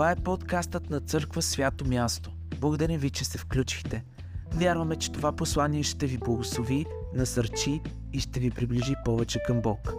[0.00, 2.30] Това е подкастът на Църква Свято Място.
[2.60, 4.04] Благодарим ви, че се включихте.
[4.52, 7.80] Вярваме, че това послание ще ви благослови, насърчи
[8.12, 9.92] и ще ви приближи повече към Бог.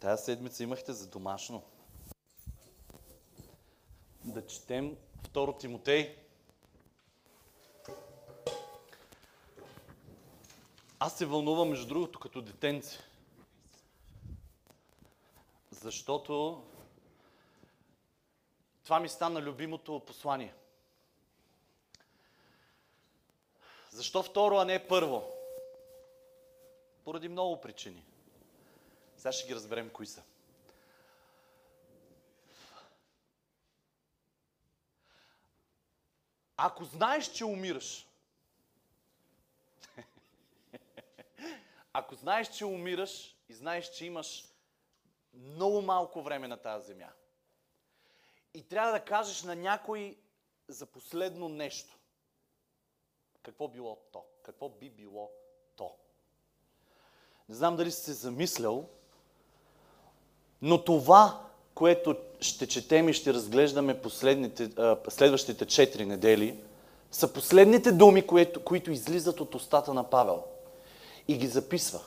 [0.00, 1.62] Тая седмица имахте за домашно.
[4.24, 4.96] Да четем
[5.34, 6.16] 2 Тимотей.
[11.00, 13.07] Аз се вълнувам, между другото, като детенце.
[15.80, 16.64] Защото
[18.84, 20.54] това ми стана любимото послание.
[23.90, 25.32] Защо второ, а не първо?
[27.04, 28.04] Поради много причини.
[29.16, 30.22] Сега ще ги разберем кои са.
[36.56, 38.06] Ако знаеш, че умираш,
[41.92, 44.44] ако знаеш, че умираш и знаеш, че имаш
[45.38, 47.08] много малко време на тази земя,
[48.54, 50.18] и трябва да кажеш на някой
[50.68, 51.98] за последно нещо,
[53.42, 54.24] какво било то?
[54.42, 55.30] Какво би било
[55.76, 55.90] то?
[57.48, 58.88] Не знам дали си се замислял,
[60.62, 64.00] но това, което ще четем и ще разглеждаме
[65.08, 66.64] следващите четири недели,
[67.10, 70.44] са последните думи, които, които излизат от устата на Павел
[71.28, 72.00] и ги записва.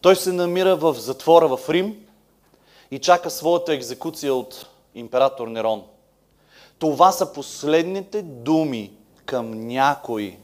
[0.00, 2.08] Той се намира в затвора в Рим
[2.92, 5.84] и чака своята екзекуция от император Нерон.
[6.78, 8.92] Това са последните думи
[9.26, 10.38] към някой.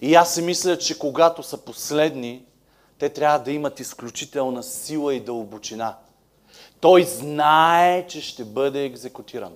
[0.00, 2.44] И аз си мисля, че когато са последни,
[2.98, 5.96] те трябва да имат изключителна сила и дълбочина.
[6.80, 9.54] Той знае, че ще бъде екзекутиран.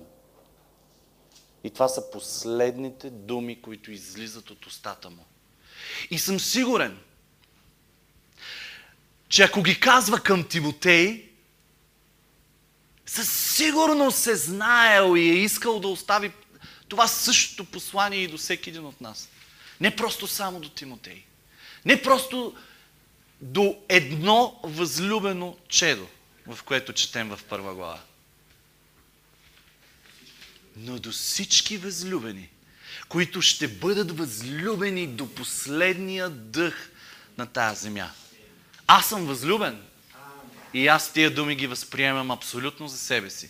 [1.63, 5.25] И това са последните думи, които излизат от устата му.
[6.11, 6.99] И съм сигурен,
[9.29, 11.32] че ако ги казва към Тимотей,
[13.05, 16.31] със сигурност се знаел и е искал да остави
[16.87, 19.29] това същото послание и до всеки един от нас.
[19.81, 21.23] Не просто само до Тимотей.
[21.85, 22.55] Не просто
[23.41, 26.07] до едно възлюбено чедо,
[26.47, 27.99] в което четем в първа глава.
[30.75, 32.49] Но до всички възлюбени,
[33.09, 36.91] които ще бъдат възлюбени до последния дъх
[37.37, 38.11] на тази земя.
[38.87, 39.81] Аз съм възлюбен.
[40.73, 43.49] И аз тия думи ги възприемам абсолютно за себе си.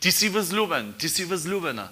[0.00, 1.88] Ти си възлюбен, ти си възлюбена.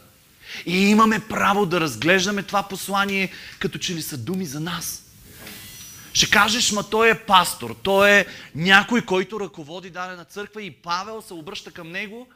[0.67, 5.03] И имаме право да разглеждаме това послание, като че ли са думи за нас.
[6.13, 11.23] Ще кажеш, ма той е пастор, той е някой, който ръководи дадена църква и Павел
[11.23, 12.29] се обръща към него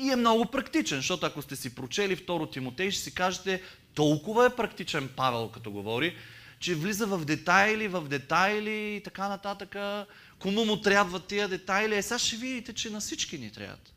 [0.00, 3.62] и е много практичен, защото ако сте си прочели второ Тимотей, ще си кажете,
[3.94, 6.16] толкова е практичен Павел, като говори,
[6.60, 9.76] че влиза в детайли, в детайли и така нататък.
[10.38, 11.96] Кому му трябват тия детайли?
[11.96, 13.94] Е, сега ще видите, че на всички ни трябват.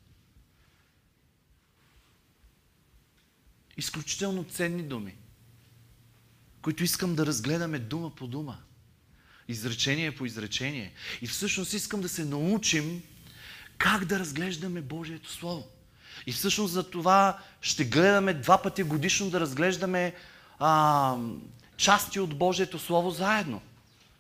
[3.77, 5.15] Изключително ценни думи,
[6.61, 8.57] които искам да разгледаме дума по дума,
[9.47, 10.93] изречение по изречение.
[11.21, 13.03] И всъщност искам да се научим
[13.77, 15.67] как да разглеждаме Божието Слово.
[16.27, 20.15] И всъщност за това ще гледаме два пъти годишно да разглеждаме
[20.59, 21.17] а,
[21.77, 23.61] части от Божието Слово заедно.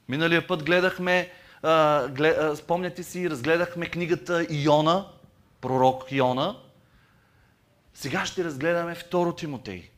[0.09, 1.31] Миналия път гледахме,
[2.55, 5.07] спомняте си, разгледахме книгата Иона,
[5.61, 6.55] пророк Иона.
[7.93, 9.89] Сега ще разгледаме второ Тимотей.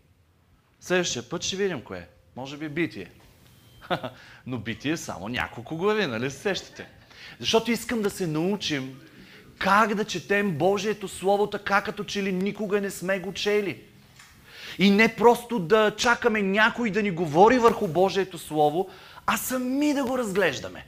[0.79, 2.07] Следващия път ще видим кое.
[2.35, 3.11] Може би битие.
[4.47, 6.87] Но битие е само няколко глави, нали се сещате?
[7.39, 9.01] Защото искам да се научим
[9.57, 13.81] как да четем Божието Слово така, като че ли никога не сме го чели.
[14.79, 18.89] И не просто да чакаме някой да ни говори върху Божието Слово,
[19.25, 20.85] а сами да го разглеждаме.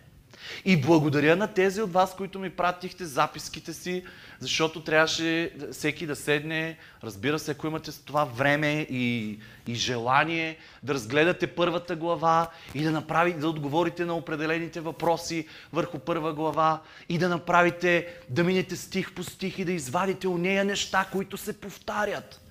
[0.67, 4.03] И благодаря на тези от вас, които ми пратихте записките си,
[4.39, 10.93] защото трябваше всеки да седне, разбира се, ако имате това време и, и желание, да
[10.93, 17.17] разгледате първата глава и да, направи, да отговорите на определените въпроси върху първа глава и
[17.17, 21.59] да направите, да минете стих по стих и да извадите у нея неща, които се
[21.59, 22.41] повтарят.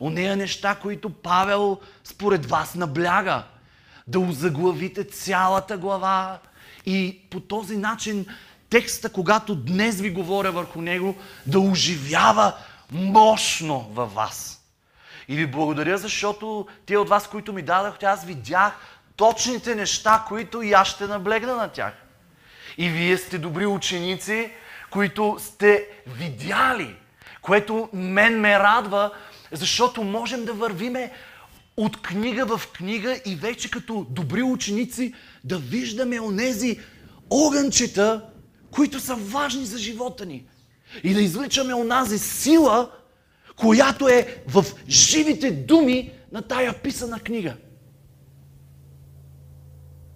[0.00, 3.44] У нея неща, които Павел според вас набляга.
[4.06, 6.38] Да озаглавите цялата глава
[6.86, 8.26] и по този начин
[8.70, 11.16] текста, когато днес ви говоря върху него,
[11.46, 12.52] да оживява
[12.92, 14.64] мощно във вас.
[15.28, 18.72] И ви благодаря, защото те от вас, които ми дадахте, аз видях
[19.16, 21.92] точните неща, които и аз ще наблегна на тях.
[22.78, 24.50] И вие сте добри ученици,
[24.90, 26.96] които сте видяли,
[27.42, 29.10] което мен ме радва,
[29.52, 31.12] защото можем да вървиме
[31.76, 35.14] от книга в книга и вече като добри ученици
[35.44, 36.78] да виждаме онези
[37.30, 38.30] огънчета,
[38.70, 40.46] които са важни за живота ни.
[41.04, 42.90] И да извличаме онази сила,
[43.56, 47.56] която е в живите думи на тая писана книга.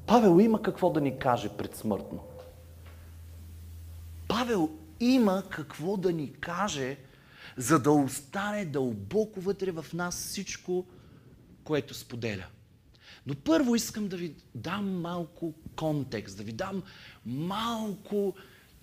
[0.06, 2.20] Павел има какво да ни каже предсмъртно.
[4.28, 4.70] Павел
[5.00, 6.96] има какво да ни каже,
[7.56, 10.86] за да остане дълбоко вътре в нас всичко,
[11.64, 12.46] което споделя.
[13.26, 16.82] Но първо искам да ви дам малко контекст, да ви дам
[17.26, 18.34] малко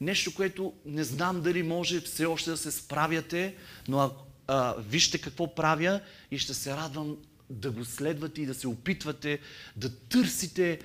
[0.02, 3.56] нещо, което не знам дали може все още да се справяте,
[3.88, 4.12] но а,
[4.48, 6.02] а, вижте какво правя
[6.32, 7.18] и ще се радвам
[7.50, 9.40] да го следвате и да се опитвате
[9.76, 10.80] да търсите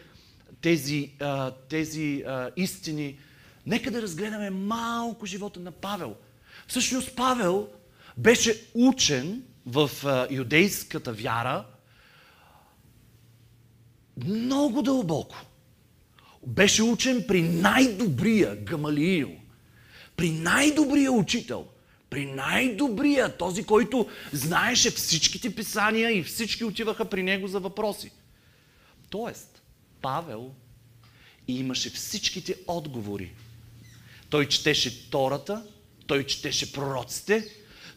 [0.60, 3.18] тези, а, тези а, истини.
[3.66, 6.16] Нека да разгледаме малко живота на Павел.
[6.66, 7.68] Всъщност Павел
[8.16, 11.64] беше учен в а, юдейската вяра
[14.24, 15.36] много дълбоко.
[16.46, 19.30] Беше учен при най-добрия Гамалиил,
[20.16, 21.66] при най-добрия учител,
[22.10, 28.10] при най-добрия, този, който знаеше всичките писания и всички отиваха при него за въпроси.
[29.10, 29.62] Тоест,
[30.02, 30.50] Павел
[31.48, 33.32] имаше всичките отговори.
[34.30, 35.66] Той четеше Тората,
[36.06, 37.48] той четеше пророците,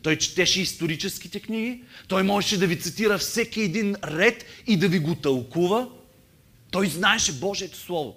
[0.01, 4.99] той четеше историческите книги, той можеше да ви цитира всеки един ред и да ви
[4.99, 5.89] го тълкува.
[6.71, 8.15] Той знаеше Божието Слово.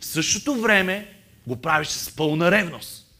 [0.00, 3.14] В същото време го правеше с пълна ревност.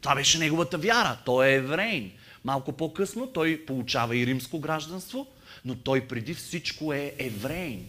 [0.00, 1.18] Това беше неговата вяра.
[1.24, 2.12] Той е еврейн.
[2.44, 5.26] Малко по-късно той получава и римско гражданство,
[5.64, 7.86] но той преди всичко е еврейн.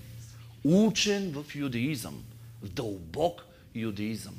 [0.64, 2.24] Учен в юдеизъм.
[2.62, 3.46] В дълбок
[3.76, 4.36] юдеизъм.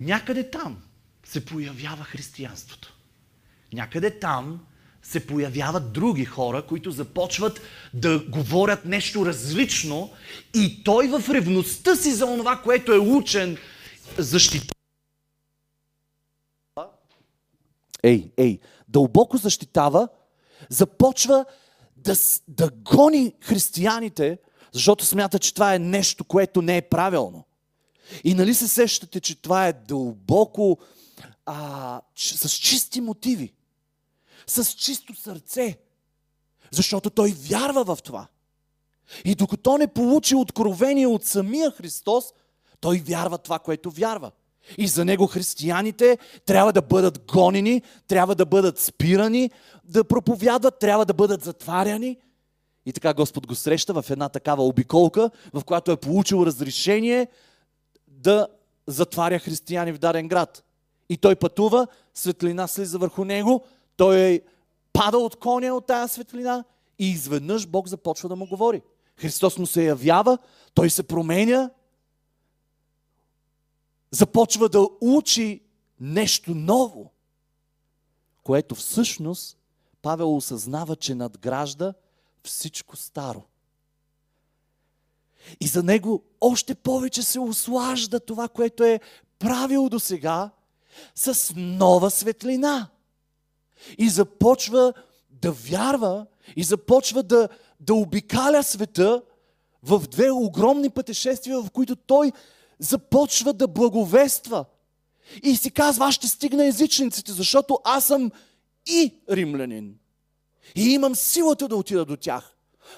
[0.00, 0.82] Някъде там
[1.24, 2.96] се появява християнството.
[3.72, 4.66] Някъде там
[5.04, 7.60] се появяват други хора, които започват
[7.94, 10.10] да говорят нещо различно
[10.54, 13.56] и той в ревността си за това, което е учен,
[14.18, 14.74] защита.
[18.02, 18.58] Ей, ей,
[18.88, 20.08] дълбоко защитава,
[20.68, 21.44] започва
[21.96, 22.14] да,
[22.48, 24.38] да гони християните,
[24.72, 27.44] защото смята, че това е нещо, което не е правилно.
[28.24, 30.78] И нали се сещате, че това е дълбоко
[31.46, 33.52] а, с чисти мотиви
[34.46, 35.78] с чисто сърце,
[36.70, 38.26] защото той вярва в това.
[39.24, 42.24] И докато не получи откровение от самия Христос,
[42.80, 44.30] той вярва това, което вярва.
[44.78, 49.50] И за него християните трябва да бъдат гонени, трябва да бъдат спирани,
[49.84, 52.16] да проповядват, трябва да бъдат затваряни.
[52.86, 57.28] И така Господ го среща в една такава обиколка, в която е получил разрешение
[58.08, 58.46] да
[58.86, 60.64] затваря християни в даден град.
[61.08, 63.64] И той пътува, светлина слиза върху него,
[63.96, 64.40] той е
[64.92, 66.64] пада от коня от тази светлина
[66.98, 68.82] и изведнъж Бог започва да му говори.
[69.16, 70.38] Христос му се явява,
[70.74, 71.70] той се променя,
[74.10, 75.60] започва да учи
[76.00, 77.10] нещо ново,
[78.42, 79.58] което всъщност
[80.02, 81.94] Павел осъзнава, че надгражда
[82.44, 83.42] всичко старо.
[85.60, 89.00] И за него още повече се ослажда това, което е
[89.38, 90.50] правил до сега,
[91.14, 92.88] с нова светлина
[93.98, 94.92] и започва
[95.30, 96.26] да вярва
[96.56, 97.48] и започва да,
[97.80, 99.22] да обикаля света
[99.82, 102.32] в две огромни пътешествия, в които той
[102.78, 104.64] започва да благовества.
[105.42, 108.30] И си казва, аз ще стигна езичниците, защото аз съм
[108.86, 109.94] и римлянин.
[110.74, 112.56] И имам силата да отида до тях.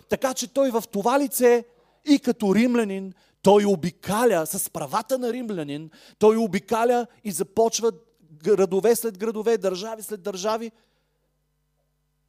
[0.08, 1.64] Така че той в това лице
[2.08, 7.92] и като римлянин, той обикаля с правата на римлянин, той обикаля и започва
[8.38, 10.72] градове след градове, държави след държави.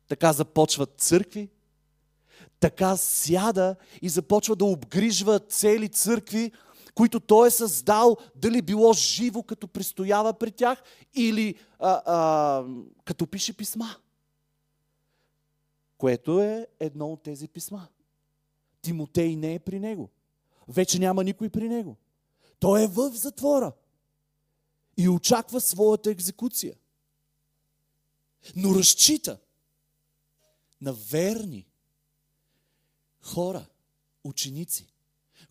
[0.08, 1.50] Така започват църкви,
[2.60, 6.52] така сяда и започва да обгрижва цели църкви,
[6.96, 10.84] които той е създал, дали било живо, като престоява при тях,
[11.14, 12.66] или а, а,
[13.06, 13.96] като пише писма.
[15.98, 17.88] Което е едно от тези писма.
[18.82, 20.10] Тимотей не е при него.
[20.68, 21.98] Вече няма никой при него.
[22.60, 23.72] Той е в затвора
[24.98, 26.75] и очаква своята екзекуция.
[28.56, 29.39] Но разчита
[30.82, 31.68] на верни
[33.22, 33.66] хора,
[34.24, 34.94] ученици,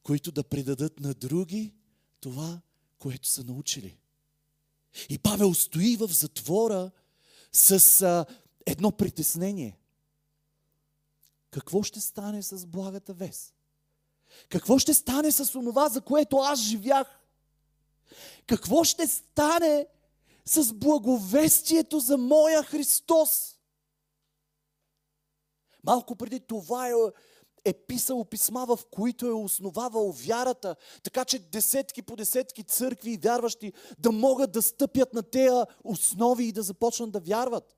[0.03, 1.75] които да предадат на други
[2.21, 2.61] това,
[2.99, 3.99] което са научили.
[5.09, 6.91] И Павел стои в затвора
[7.53, 8.27] с а,
[8.67, 9.79] едно притеснение.
[11.51, 13.55] Какво ще стане с благата вест?
[14.49, 17.16] Какво ще стане с онова, за което аз живях?
[18.47, 19.87] Какво ще стане
[20.45, 23.59] с благовестието за моя Христос?
[25.85, 26.93] Малко преди това е
[27.67, 33.17] е писал писма, в които е основавал вярата, така че десетки по десетки църкви и
[33.17, 37.77] вярващи да могат да стъпят на тези основи и да започнат да вярват.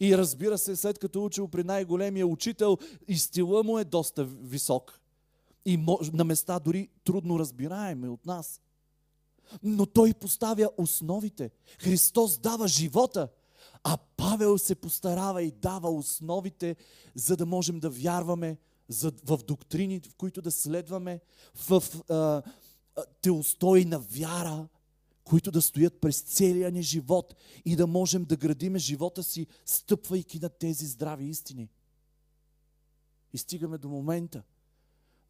[0.00, 2.78] И разбира се, след като учил при най-големия учител,
[3.08, 5.00] и стила му е доста висок.
[5.64, 5.78] И
[6.12, 8.60] на места дори трудно разбираеме от нас.
[9.62, 11.50] Но той поставя основите.
[11.78, 13.28] Христос дава живота,
[13.84, 16.76] а Павел се постарава и дава основите,
[17.14, 18.56] за да можем да вярваме
[19.24, 21.20] в доктрини, в които да следваме,
[21.54, 22.42] в а,
[23.22, 24.68] те устои на вяра,
[25.24, 27.34] които да стоят през целия ни живот
[27.64, 31.68] и да можем да градиме живота си, стъпвайки на тези здрави истини.
[33.32, 34.42] И стигаме до момента,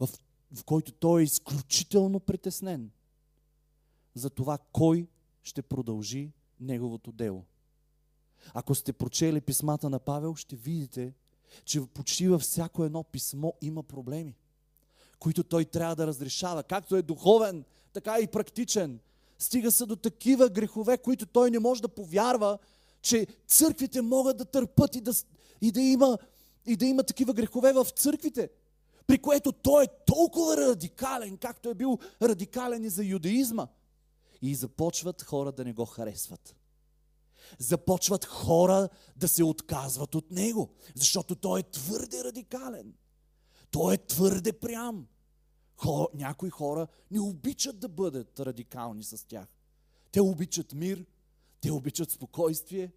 [0.00, 0.08] в,
[0.52, 2.90] в който той е изключително притеснен
[4.16, 5.08] за това кой
[5.42, 7.44] ще продължи неговото дело.
[8.54, 11.14] Ако сте прочели писмата на Павел, ще видите,
[11.64, 14.34] че почти във всяко едно писмо има проблеми,
[15.18, 16.62] които той трябва да разрешава.
[16.62, 19.00] Както е духовен, така и практичен.
[19.38, 22.58] Стига се до такива грехове, които той не може да повярва,
[23.02, 25.12] че църквите могат да търпат и да,
[25.60, 26.18] и да, има,
[26.66, 28.50] и да има такива грехове в църквите.
[29.06, 33.66] При което той е толкова радикален, както е бил радикален и за юдаизма.
[34.42, 36.56] И започват хора да не го харесват
[37.58, 42.94] започват хора да се отказват от него, защото той е твърде радикален.
[43.70, 45.06] Той е твърде прям.
[45.76, 49.48] Хор, някои хора не обичат да бъдат радикални с тях.
[50.12, 51.06] Те обичат мир,
[51.60, 52.92] те обичат спокойствие.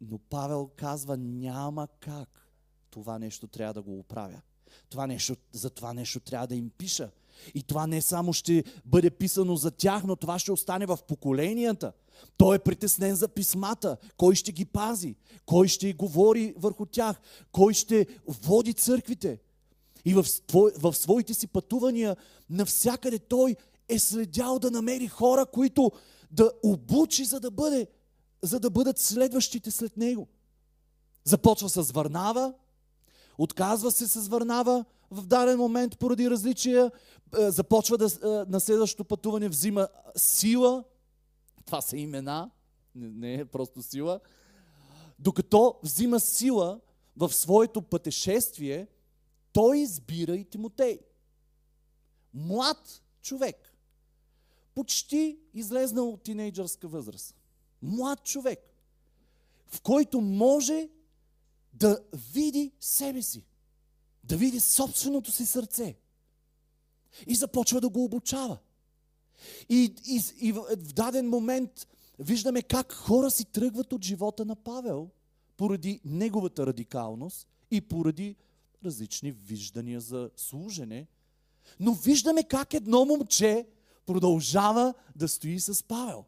[0.00, 2.48] Но Павел казва, няма как
[2.90, 4.40] това нещо трябва да го оправя.
[4.88, 7.10] Това нещо, за това нещо трябва да им пиша.
[7.54, 11.92] И това не само ще бъде писано за тях, но това ще остане в поколенията.
[12.36, 13.96] Той е притеснен за писмата.
[14.16, 15.16] Кой ще ги пази?
[15.46, 17.20] Кой ще говори върху тях?
[17.52, 19.38] Кой ще води църквите?
[20.04, 20.26] И в,
[20.78, 22.16] в своите си пътувания
[22.50, 23.56] навсякъде той
[23.88, 25.92] е следял да намери хора, които
[26.30, 27.86] да обучи, за да, бъде,
[28.42, 30.28] за да бъдат следващите след него.
[31.24, 32.54] Започва с Върнава,
[33.38, 36.90] отказва се с Върнава в даден момент поради различия,
[37.38, 40.84] е, започва да, е, на следващото пътуване взима сила,
[41.64, 42.50] това са имена,
[42.94, 44.20] не е просто сила,
[45.18, 46.80] докато взима сила
[47.16, 48.88] в своето пътешествие,
[49.52, 51.00] той избира и Тимотей.
[52.34, 53.74] Млад човек,
[54.74, 57.36] почти излезнал от тинейджърска възраст.
[57.82, 58.58] Млад човек,
[59.66, 60.88] в който може
[61.74, 62.00] да
[62.32, 63.44] види себе си,
[64.24, 65.96] да види собственото си сърце.
[67.26, 68.58] И започва да го обучава.
[69.68, 71.86] И, и, и в, даден момент
[72.18, 75.08] виждаме как хора си тръгват от живота на Павел
[75.56, 78.36] поради неговата радикалност и поради
[78.84, 81.06] различни виждания за служене.
[81.80, 83.66] Но виждаме как едно момче
[84.06, 86.24] продължава да стои с Павел.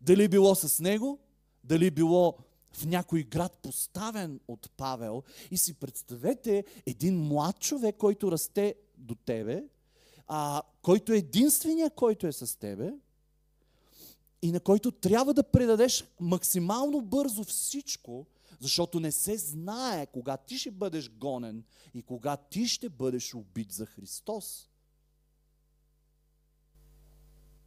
[0.00, 1.18] Дали било с него,
[1.64, 2.38] дали било
[2.72, 5.22] в някой град поставен от Павел.
[5.50, 9.64] И си представете един млад човек, който расте до тебе,
[10.26, 12.92] а, който е единствения, който е с тебе
[14.42, 18.26] и на който трябва да предадеш максимално бързо всичко,
[18.60, 23.72] защото не се знае кога ти ще бъдеш гонен и кога ти ще бъдеш убит
[23.72, 24.68] за Христос.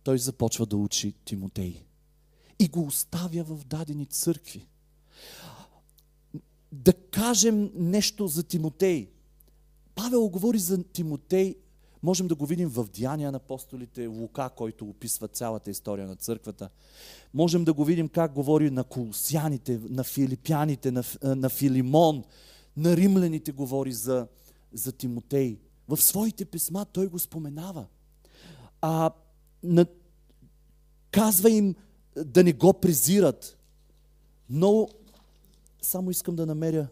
[0.04, 1.86] Той започва да учи Тимотей
[2.60, 4.68] и го оставя в дадени църкви.
[7.22, 9.10] Кажем нещо за Тимотей.
[9.96, 11.56] Павел говори за Тимотей
[12.04, 16.70] Можем да го видим в Деяния на апостолите, Лука, който описва цялата история на църквата.
[17.34, 22.24] Можем да го видим как говори на колосяните, на филипяните, на, на Филимон,
[22.78, 24.28] на римляните говори за,
[24.74, 25.60] за Тимотей.
[25.88, 27.86] В своите писма той го споменава.
[28.82, 29.12] А
[29.64, 29.86] на,
[31.12, 31.76] казва им
[32.26, 33.58] да не го презират.
[34.50, 34.88] Но
[35.82, 36.88] само искам да намеря.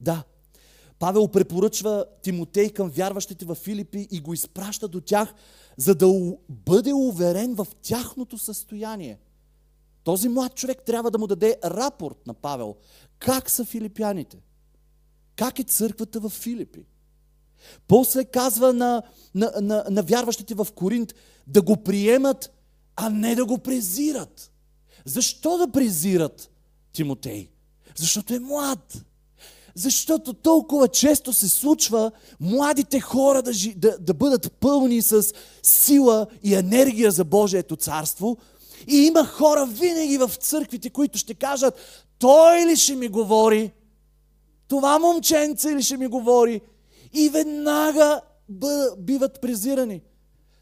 [0.00, 0.24] Да,
[0.98, 5.34] Павел препоръчва Тимотей към вярващите в Филипи и го изпраща до тях,
[5.76, 9.18] за да бъде уверен в тяхното състояние.
[10.04, 12.76] Този млад човек трябва да му даде рапорт на Павел.
[13.18, 14.38] Как са филипяните?
[15.36, 16.86] Как е църквата в Филипи?
[17.88, 19.02] После казва на,
[19.34, 21.14] на, на, на вярващите в Коринт
[21.46, 22.50] да го приемат,
[22.96, 24.52] а не да го презират.
[25.04, 26.50] Защо да презират
[26.92, 27.50] Тимотей?
[27.96, 29.04] Защото е млад.
[29.74, 32.10] Защото толкова често се случва
[32.40, 38.36] младите хора да, да, да бъдат пълни с сила и енергия за Божието царство
[38.88, 41.74] И има хора винаги в църквите, които ще кажат,
[42.18, 43.72] той ли ще ми говори?
[44.68, 46.60] Това момченце ли ще ми говори?
[47.12, 48.20] И веднага
[48.98, 50.02] биват презирани.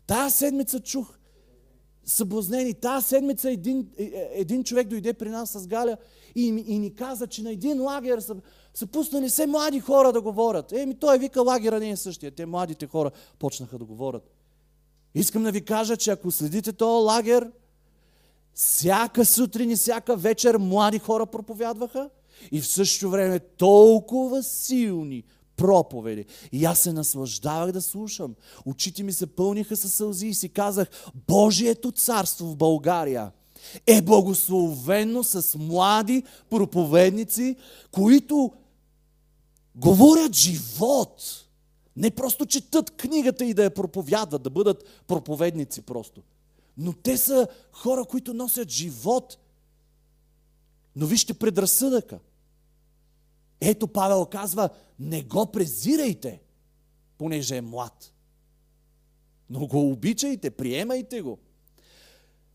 [0.07, 1.19] Тая седмица чух
[2.05, 2.75] съблазнени.
[2.75, 5.97] Тая седмица един, е, е, един човек дойде при нас с Галя
[6.35, 8.21] и, и ни каза, че на един лагер
[8.78, 10.73] са, пуснали все млади хора да говорят.
[10.73, 12.30] Еми, той вика, лагера не е същия.
[12.30, 14.30] Те младите хора почнаха да говорят.
[15.14, 17.50] Искам да ви кажа, че ако следите този лагер,
[18.54, 22.11] всяка сутрин и всяка вечер млади хора проповядваха
[22.52, 25.25] и в същото време толкова силни
[25.56, 26.25] проповеди.
[26.52, 28.35] И аз се наслаждавах да слушам.
[28.66, 30.88] Очите ми се пълниха със сълзи и си казах,
[31.28, 33.30] Божието царство в България
[33.87, 37.56] е благословено с млади проповедници,
[37.90, 38.52] които
[39.78, 41.44] говорят живот.
[41.97, 46.23] Не просто четат книгата и да я проповядват, да бъдат проповедници просто.
[46.76, 49.38] Но те са хора, които носят живот.
[50.97, 52.18] Но вижте предразсъдъка.
[53.61, 56.40] Ето Павел казва, не го презирайте,
[57.18, 58.12] понеже е млад.
[59.50, 61.38] Но го обичайте, приемайте го.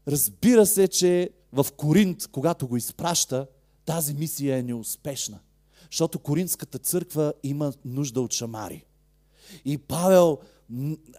[0.08, 3.48] Разбира се, че в Коринт, когато го изпраща,
[3.86, 5.40] тази мисия е неуспешна.
[5.94, 8.86] Защото Коринтската църква има нужда от шамари.
[9.66, 10.40] И Павел,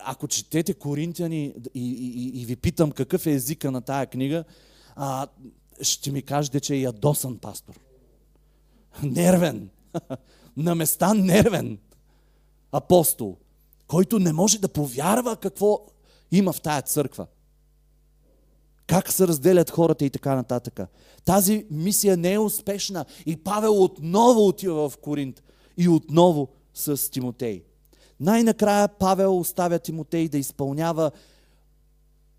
[0.00, 4.44] ако четете Коринтияни и, и, и ви питам какъв е езика на тая книга,
[4.96, 5.26] а,
[5.82, 7.74] ще ми кажете, че е ядосан пастор.
[9.02, 9.70] Нервен.
[10.56, 11.78] На места нервен
[12.72, 13.36] апостол,
[13.86, 15.86] който не може да повярва какво
[16.32, 17.26] има в тая църква.
[18.86, 20.80] Как се разделят хората и така нататък.
[21.24, 25.42] Тази мисия не е успешна и Павел отново отива в Коринт
[25.76, 27.64] и отново с Тимотей.
[28.20, 31.10] Най-накрая Павел оставя Тимотей да изпълнява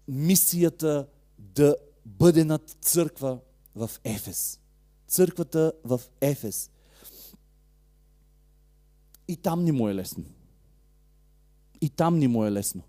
[0.08, 1.08] мисията
[1.40, 1.76] да
[2.06, 3.40] бъде над църква
[3.76, 4.60] в Ефес.
[5.08, 6.70] Църквата в Ефес.
[9.28, 10.24] И там ни му е лесно.
[11.82, 12.82] И там ни му е лесно.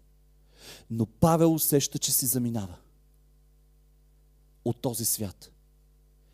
[0.90, 2.76] Но Павел усеща, че си заминава
[4.68, 5.52] от този свят.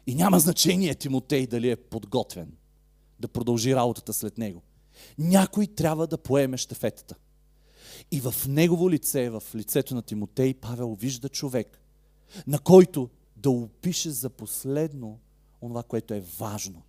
[0.07, 2.53] И няма значение Тимотей дали е подготвен
[3.21, 4.63] да продължи работата след него.
[5.19, 7.15] Някой трябва да поеме щафетата.
[8.11, 11.81] И в негово лице, в лицето на Тимотей, Павел вижда човек,
[12.47, 15.19] на който да опише за последно
[15.63, 16.83] онова, което е важно.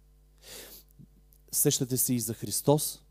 [1.52, 3.02] Сещате се и за Христос,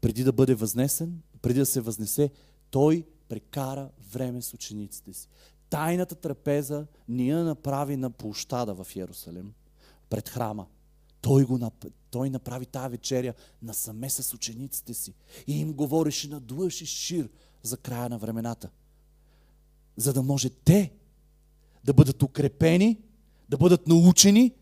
[0.00, 2.30] преди да бъде възнесен, преди да се възнесе,
[2.70, 5.28] той прекара време с учениците си.
[5.70, 9.52] Тайната трапеза ние направи на площада в Иерусалим,
[10.10, 10.66] пред храма.
[11.20, 11.70] Той, го,
[12.10, 15.14] той направи тази вечеря насаме с учениците си
[15.46, 17.28] и им говореше на длъж и шир
[17.62, 18.70] за края на времената.
[19.96, 20.92] За да може те
[21.84, 22.98] да бъдат укрепени,
[23.48, 24.52] да бъдат научени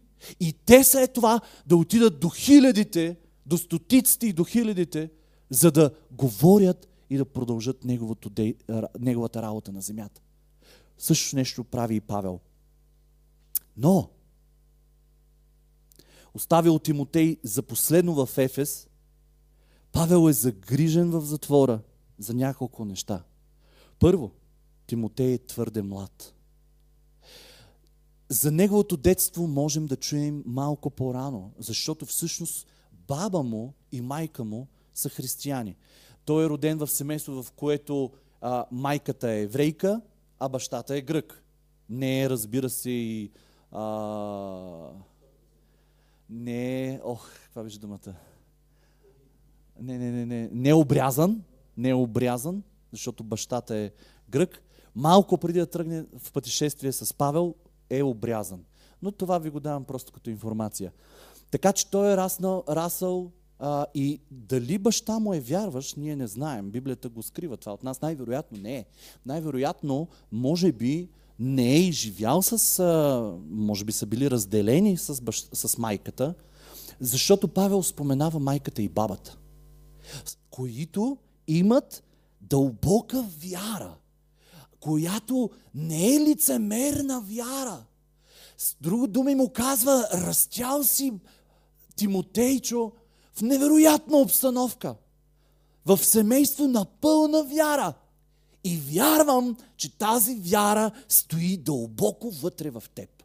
[0.41, 3.17] и те след това да отидат до хилядите,
[3.47, 5.11] до стотиците и до хилядите,
[5.51, 8.31] за да говорят и да продължат неговото,
[8.99, 10.23] неговата работа на земята.
[10.99, 12.41] Също нещо прави и Павел.
[13.77, 14.11] Но,
[16.35, 18.89] оставил Тимотей за последно в Ефес,
[19.93, 21.81] Павел е загрижен в затвора
[22.19, 23.25] за няколко неща.
[23.99, 24.31] Първо,
[24.87, 26.35] Тимотей е твърде млад.
[28.29, 34.69] За неговото детство можем да чуем малко по-рано, защото всъщност баба му и майка му
[34.95, 35.77] са християни.
[36.25, 40.01] Той е роден в семейство, в което а, майката е еврейка,
[40.39, 41.45] а бащата е грък.
[41.89, 43.33] Не е, разбира се, и...
[43.73, 44.91] А,
[46.31, 47.01] не е...
[47.05, 48.15] Ох, каква беше думата?
[49.81, 50.49] Не, не, не, не.
[50.53, 51.43] Не е обрязан.
[51.77, 53.91] Не е обрязан, защото бащата е
[54.29, 54.63] грък.
[54.95, 57.55] Малко преди да тръгне в пътешествие с Павел,
[57.91, 58.65] е обрязан.
[59.03, 60.93] Но това ви го давам просто като информация.
[61.51, 66.27] Така че той е раснал, расъл а, и дали баща му е вярващ, ние не
[66.27, 66.71] знаем.
[66.71, 68.01] Библията го скрива това от нас.
[68.01, 68.85] Най-вероятно не е.
[69.27, 72.79] Най-вероятно, може би, не е изживял с...
[72.79, 76.35] А, може би са били разделени с, бащ, с майката,
[77.01, 79.39] защото Павел споменава майката и бабата,
[80.51, 82.03] които имат
[82.41, 83.95] дълбока вяра,
[84.81, 87.85] която не е лицемерна вяра.
[88.59, 91.13] С друго думи му казва, растял си
[91.97, 92.93] Тимотейчо,
[93.37, 94.95] в невероятна обстановка,
[95.87, 97.95] в семейство на пълна вяра.
[98.65, 103.23] И вярвам, че тази вяра стои дълбоко вътре в теб.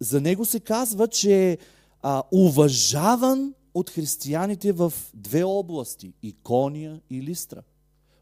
[0.00, 1.58] За него се казва, че е
[2.32, 7.62] уважаван от християните в две области Икония и Листра.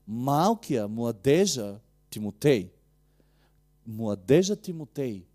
[0.08, 1.78] малкия, младежа
[2.10, 2.72] Тимотей,
[3.86, 5.26] младежа Тимотей,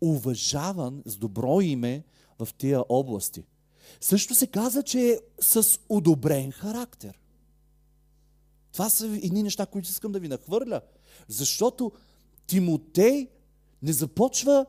[0.00, 2.04] уважаван с добро име
[2.38, 3.44] в тия области.
[4.00, 7.18] Също се каза, че е с одобрен характер.
[8.72, 10.80] Това са едни неща, които искам да ви нахвърля.
[11.28, 11.92] Защото
[12.46, 13.28] Тимотей
[13.82, 14.66] не започва,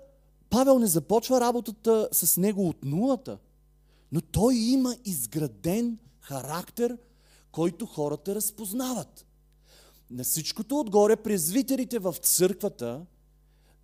[0.50, 3.38] Павел не започва работата с него от нулата,
[4.12, 6.98] но той има изграден характер,
[7.52, 9.26] който хората разпознават.
[10.10, 13.06] На всичкото отгоре, презвитерите в църквата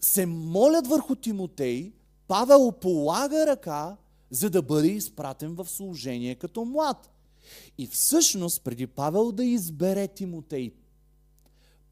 [0.04, 1.94] се молят върху Тимотей,
[2.28, 3.98] Павел полага ръка,
[4.30, 7.10] за да бъде изпратен в служение като млад.
[7.78, 10.74] И всъщност, преди Павел да избере Тимотей,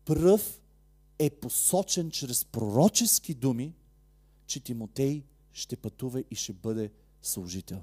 [0.06, 0.62] пръв
[1.20, 3.74] е посочен чрез пророчески думи,
[4.46, 7.82] че Тимотей ще пътува и ще бъде служител.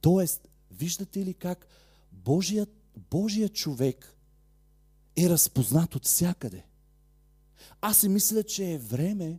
[0.00, 1.68] Тоест, виждате ли как
[2.12, 2.70] Божият,
[3.10, 4.16] Божият човек
[5.16, 6.64] е разпознат от всякъде.
[7.80, 9.38] Аз си мисля, че е време,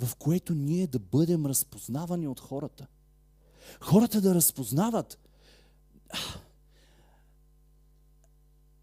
[0.00, 2.86] в което ние да бъдем разпознавани от хората.
[3.80, 5.18] Хората да разпознават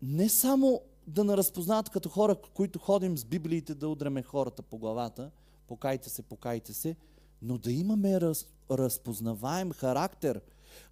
[0.01, 4.77] не само да не разпознават като хора, които ходим с библиите да удреме хората по
[4.77, 5.31] главата,
[5.67, 6.95] покайте се, покайте се,
[7.41, 10.41] но да имаме раз, разпознаваем характер.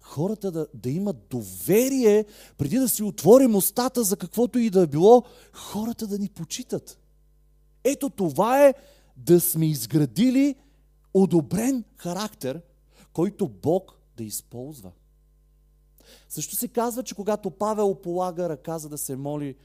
[0.00, 2.24] Хората да, да имат доверие,
[2.58, 6.98] преди да си отворим устата за каквото и да е било, хората да ни почитат.
[7.84, 8.74] Ето това е
[9.16, 10.54] да сме изградили
[11.14, 12.62] одобрен характер,
[13.12, 14.92] който Бог да използва.
[16.28, 19.56] Също се казва, че когато Павел полага ръка, за да се моли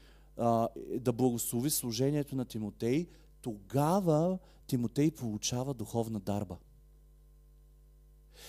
[0.98, 3.08] да благослови служението на Тимотей,
[3.40, 6.56] тогава Тимотей получава духовна дарба.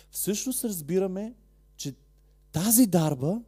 [0.09, 1.33] Всъщност разбираме,
[1.75, 1.95] че
[2.51, 3.41] тази дарба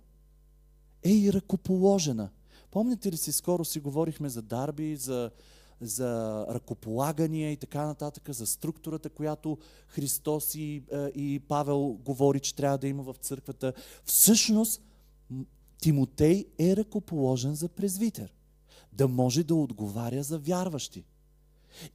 [1.03, 2.29] е и ръкоположена.
[2.71, 5.31] Помните ли си, скоро си говорихме за дарби, за
[5.83, 12.55] за ръкополагания и така нататък, за структурата, която Христос и, е, и Павел говори, че
[12.55, 13.73] трябва да има в църквата.
[14.05, 14.81] Всъщност,
[15.81, 18.33] Тимотей е ръкоположен за презвитер,
[18.93, 21.05] да може да отговаря за вярващи.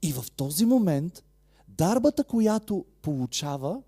[0.02, 1.24] И в този момент
[1.68, 3.82] дарбата, която получава,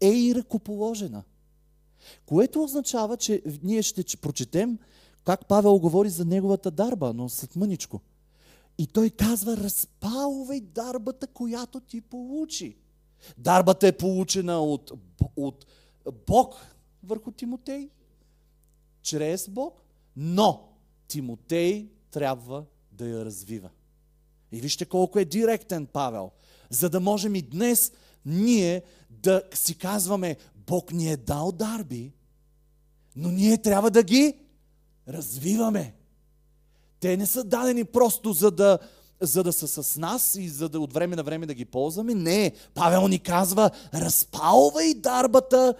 [0.00, 1.22] е и ръкоположена.
[2.26, 4.78] Което означава, че ние ще прочетем
[5.24, 8.00] как Павел говори за неговата дарба, но след мъничко.
[8.78, 12.76] И той казва, разпалвай дарбата, която ти получи.
[13.38, 14.92] Дарбата е получена от,
[15.36, 15.66] от
[16.26, 16.54] Бог
[17.02, 17.90] върху Тимотей,
[19.02, 19.82] чрез Бог,
[20.16, 20.68] но
[21.08, 23.70] Тимотей трябва да я развива.
[24.52, 26.30] И вижте колко е директен Павел,
[26.70, 27.92] за да можем и днес
[28.24, 32.12] ние да си казваме, Бог ни е дал дарби,
[33.16, 34.38] но ние трябва да ги
[35.08, 35.94] развиваме.
[37.00, 38.78] Те не са дадени просто за да,
[39.20, 42.14] за да са с нас и за да от време на време да ги ползваме.
[42.14, 45.74] Не, Павел ни казва, разпалвай дарбата,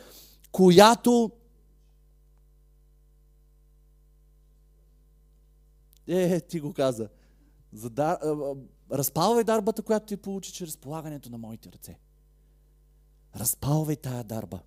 [0.52, 1.30] която
[6.08, 7.08] Е, ти го каза.
[7.72, 8.18] За дар...
[8.92, 11.98] Разпалвай дарбата, която ти получи чрез полагането на моите ръце.
[13.36, 14.60] Разпалвай тая дарба.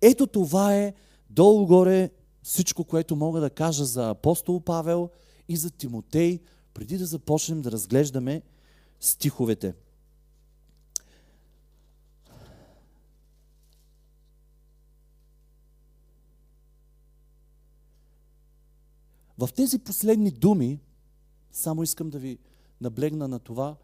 [0.00, 0.94] Ето това е
[1.30, 2.10] долу-горе
[2.42, 5.10] всичко, което мога да кажа за апостол Павел–
[5.48, 6.40] и за Тимотей,
[6.74, 8.42] преди да започнем да разглеждаме
[9.00, 9.74] стиховете.
[19.38, 20.80] В тези последни думи,
[21.52, 22.38] само искам да ви
[22.80, 23.76] наблегна на това,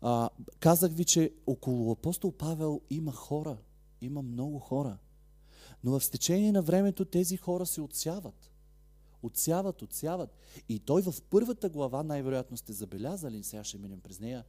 [0.00, 3.56] а, казах ви, че около апостол Павел има хора,
[4.00, 4.98] има много хора.
[5.84, 8.53] Но в течение на времето тези хора се отсяват
[9.24, 10.36] отсяват, отсяват.
[10.68, 14.44] И той в първата глава, най-вероятно сте забелязали, сега ще минем през нея,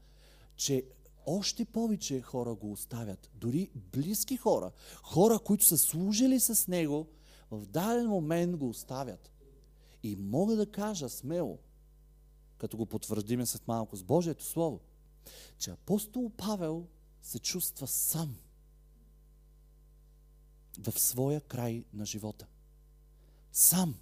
[0.55, 0.85] че
[1.25, 3.29] още повече хора го оставят.
[3.33, 4.71] Дори близки хора,
[5.03, 7.07] хора, които са служили с него,
[7.51, 9.31] в даден момент го оставят.
[10.03, 11.59] И мога да кажа смело,
[12.57, 14.79] като го потвърдиме след малко с Божието Слово,
[15.57, 16.87] че апостол Павел
[17.21, 18.35] се чувства сам
[20.79, 22.47] в своя край на живота.
[23.51, 23.95] Сам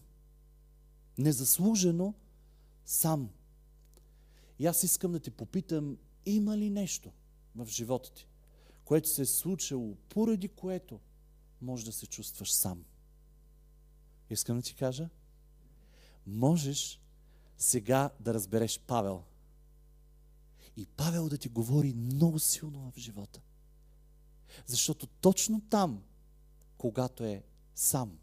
[1.17, 2.13] незаслужено
[2.85, 3.29] сам.
[4.59, 7.11] И аз искам да те попитам, има ли нещо
[7.55, 8.27] в живота ти,
[8.85, 10.99] което се е случило, поради което
[11.61, 12.85] може да се чувстваш сам?
[14.29, 15.09] Искам да ти кажа,
[16.27, 17.01] можеш
[17.57, 19.23] сега да разбереш Павел.
[20.77, 23.41] И Павел да ти говори много силно в живота.
[24.65, 26.03] Защото точно там,
[26.77, 27.43] когато е
[27.75, 28.19] сам,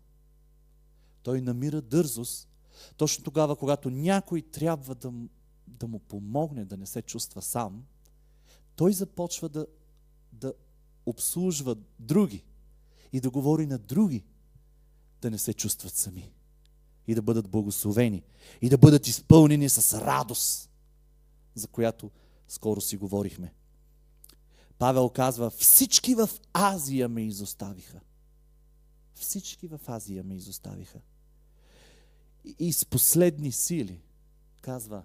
[1.22, 2.49] той намира дързост
[2.96, 5.12] точно тогава, когато някой трябва да,
[5.66, 7.84] да му помогне да не се чувства сам,
[8.76, 9.66] той започва да,
[10.32, 10.52] да
[11.06, 12.44] обслужва други
[13.12, 14.24] и да говори на други
[15.20, 16.32] да не се чувстват сами
[17.06, 18.22] и да бъдат благословени
[18.62, 20.70] и да бъдат изпълнени с радост,
[21.54, 22.10] за която
[22.48, 23.54] скоро си говорихме.
[24.78, 28.00] Павел казва, всички в Азия ме изоставиха.
[29.14, 31.00] Всички в Азия ме изоставиха.
[32.58, 34.00] И с последни сили
[34.60, 35.02] казва,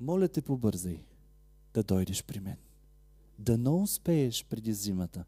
[0.00, 1.04] моля те побързай
[1.74, 2.56] да дойдеш при мен.
[3.38, 5.24] Да не успееш преди зимата.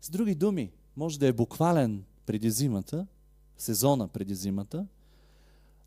[0.00, 3.06] С други думи, може да е буквален преди зимата,
[3.58, 4.86] сезона преди зимата,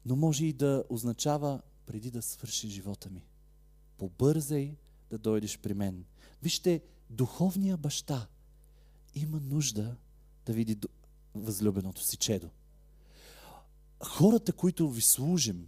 [0.06, 3.26] но може и да означава преди да свърши живота ми.
[3.98, 4.76] Побързай
[5.10, 6.06] да дойдеш при мен.
[6.44, 8.28] Вижте, духовния баща
[9.16, 9.96] има нужда
[10.46, 10.78] да види
[11.36, 12.50] възлюбеното си чедо.
[14.04, 15.68] Хората, които ви служим,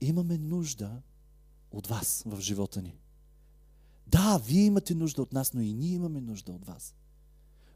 [0.00, 1.02] имаме нужда
[1.70, 2.98] от вас в живота ни.
[4.06, 6.94] Да, вие имате нужда от нас, но и ние имаме нужда от вас.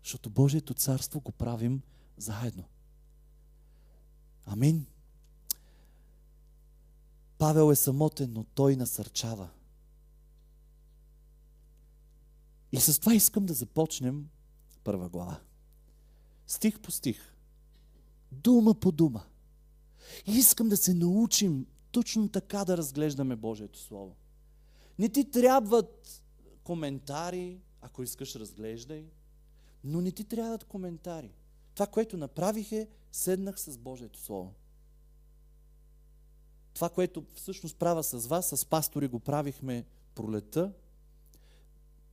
[0.03, 1.83] Защото Божието царство го правим
[2.17, 2.65] заедно.
[4.45, 4.87] Амин.
[7.39, 9.49] Павел е самотен, но той насърчава.
[12.73, 14.29] И с това искам да започнем
[14.85, 15.41] първа глава.
[16.47, 17.35] Стих по стих.
[18.33, 19.25] Дума по дума.
[20.27, 24.17] И искам да се научим точно така да разглеждаме Божието Слово.
[24.99, 26.23] Не ти трябват
[26.65, 29.07] коментари, ако искаш разглеждай,
[29.85, 31.33] но не ти трябват коментари.
[31.75, 34.55] Това, което направих е, седнах с Божието Слово.
[36.75, 40.73] Това, което всъщност правя с вас, с пастори го правихме пролета,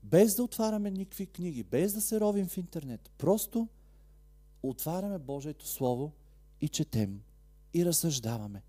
[0.04, 3.12] без да отваряме никакви книги, без да се ровим в интернет.
[3.18, 3.68] Просто
[4.64, 6.12] отваряме Божието Слово
[6.62, 7.22] и четем
[7.74, 8.64] и разсъждаваме.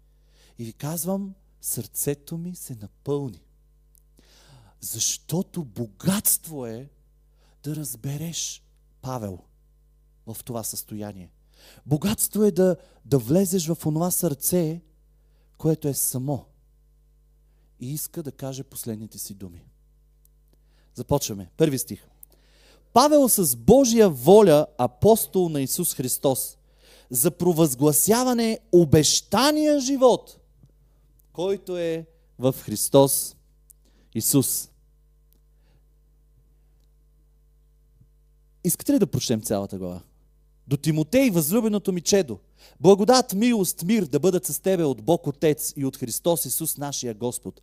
[0.58, 3.40] И ви казвам, сърцето ми се напълни.
[4.80, 6.90] Защото богатство е
[7.62, 8.62] да разбереш
[9.00, 9.38] Павел
[10.26, 11.30] в това състояние.
[11.86, 14.80] Богатство е да, да влезеш в онова сърце,
[15.58, 16.46] което е само
[17.80, 19.64] и иска да каже последните си думи.
[20.94, 21.50] Започваме.
[21.56, 22.08] Първи стих.
[22.92, 26.58] Павел с Божия воля, апостол на Исус Христос,
[27.10, 30.38] за провъзгласяване обещания живот,
[31.32, 32.06] който е
[32.38, 33.36] в Христос
[34.14, 34.70] Исус.
[38.64, 40.00] Искате ли да прочетем цялата глава?
[40.66, 42.38] До Тимотей, възлюбеното ми чедо,
[42.80, 47.14] благодат, милост, мир да бъдат с тебе от Бог Отец и от Христос Исус, нашия
[47.14, 47.60] Господ.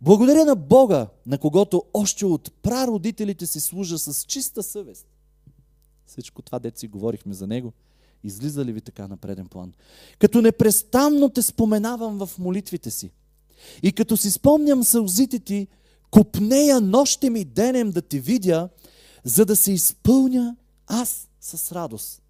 [0.00, 5.06] Благодаря на Бога, на когото още от прародителите си служа с чиста съвест.
[6.06, 7.72] Всичко това, дет си говорихме за Него,
[8.24, 9.72] излиза ли ви така на преден план?
[10.18, 13.10] Като непрестанно те споменавам в молитвите си.
[13.82, 15.66] И като си спомням сълзите ти,
[16.10, 18.68] купнея нощем и денем да те видя,
[19.24, 22.22] за да се изпълня аз с радост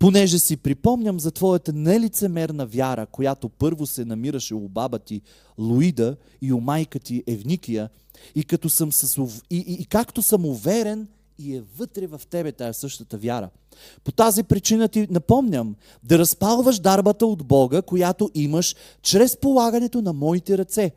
[0.00, 5.20] понеже си припомням за твоята нелицемерна вяра, която първо се намираше у баба ти
[5.58, 7.90] Луида и у майка ти Евникия,
[8.34, 9.18] и, като съм с,
[9.50, 11.08] и, и, и както съм уверен,
[11.40, 13.50] и е вътре в тебе тая същата вяра.
[14.04, 20.12] По тази причина ти напомням да разпалваш дарбата от Бога, която имаш чрез полагането на
[20.12, 20.92] моите ръце.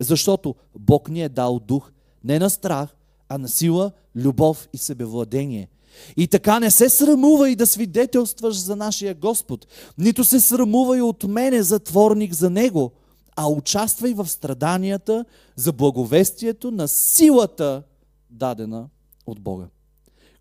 [0.00, 1.92] Защото Бог ни е дал дух
[2.24, 2.96] не на страх,
[3.28, 5.68] а на сила, любов и себевладение.
[6.16, 9.66] И така не се срамува и да свидетелстваш за нашия Господ,
[9.98, 12.92] нито се срамува и от мене, затворник за Него,
[13.36, 15.24] а участвай в страданията
[15.56, 17.82] за благовестието на силата,
[18.30, 18.88] дадена
[19.26, 19.64] от Бога,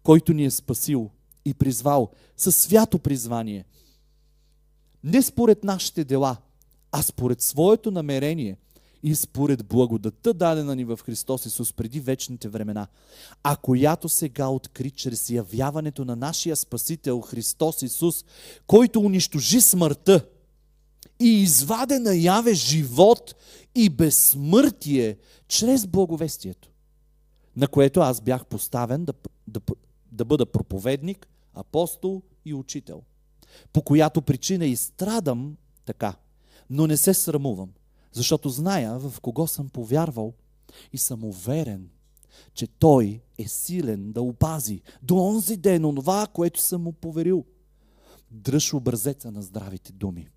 [0.06, 1.10] който ни е спасил
[1.46, 3.66] и призвал със свято призвание,
[5.04, 6.38] не според нашите дела,
[6.92, 8.58] а според своето намерение–
[9.06, 12.88] и според благодата, дадена ни в Христос Исус преди вечните времена,
[13.44, 18.26] а която сега откри чрез явяването на нашия Спасител Христос Исус,
[18.68, 20.26] който унищожи смъртта
[21.20, 23.36] и изваде наяве живот
[23.76, 26.70] и безсмъртие чрез благовестието,
[27.56, 29.14] на което аз бях поставен да,
[29.48, 29.60] да,
[30.16, 33.02] да бъда проповедник, апостол и учител,
[33.74, 36.16] по която причина и страдам така,
[36.70, 37.70] но не се срамувам–
[38.16, 40.34] защото зная в кого съм повярвал
[40.94, 41.90] и съм уверен,
[42.54, 47.46] че Той е силен да опази до онзи ден онова, което съм му поверил.
[48.32, 50.28] Дръж образеца на здравите думи,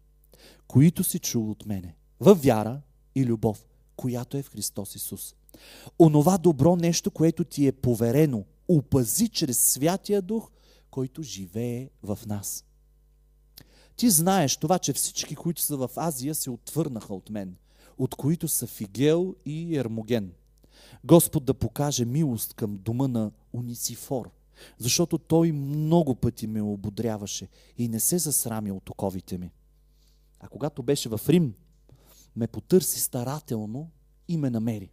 [0.69, 2.81] които си чул от мене, във вяра
[3.15, 5.35] и любов, която е в Христос Исус.
[5.99, 10.51] Онова добро нещо, което ти е поверено, опази чрез Святия Дух,
[10.91, 12.65] който живее в нас.
[13.97, 17.57] Ти знаеш това, че всички, които са в Азия, се отвърнаха от мен,
[17.99, 20.33] от които са Фигел и Ермоген.
[21.05, 24.31] Господ да покаже милост към дома на Унисифор,
[24.79, 29.53] защото той много пъти ме ободряваше и не се засрами от оковите ми.
[30.41, 31.55] А когато беше в Рим,
[32.37, 33.91] ме потърси старателно
[34.29, 34.91] и ме намери.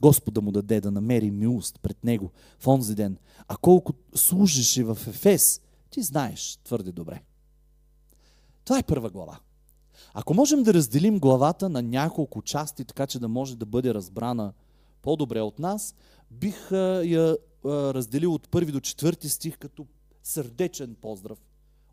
[0.00, 3.18] Господа му даде да намери милост пред него в онзи ден.
[3.48, 7.22] А колко служеше в Ефес, ти знаеш твърде добре.
[8.64, 9.40] Това е първа глава.
[10.14, 14.52] Ако можем да разделим главата на няколко части, така че да може да бъде разбрана
[15.02, 15.94] по-добре от нас,
[16.30, 16.70] бих
[17.04, 19.86] я разделил от първи до четвърти стих като
[20.22, 21.38] сърдечен поздрав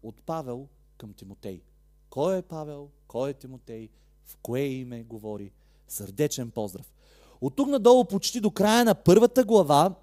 [0.03, 1.61] от Павел към Тимотей.
[2.09, 2.89] Кой е Павел?
[3.07, 3.89] Кой е Тимотей?
[4.25, 5.51] В кое име говори?
[5.87, 6.93] Сърдечен поздрав.
[7.41, 9.95] От тук надолу почти до края на първата глава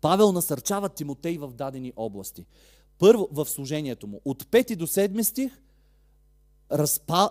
[0.00, 2.46] Павел насърчава Тимотей в дадени области.
[2.98, 4.20] Първо в служението му.
[4.24, 5.62] От 5 до 7 стих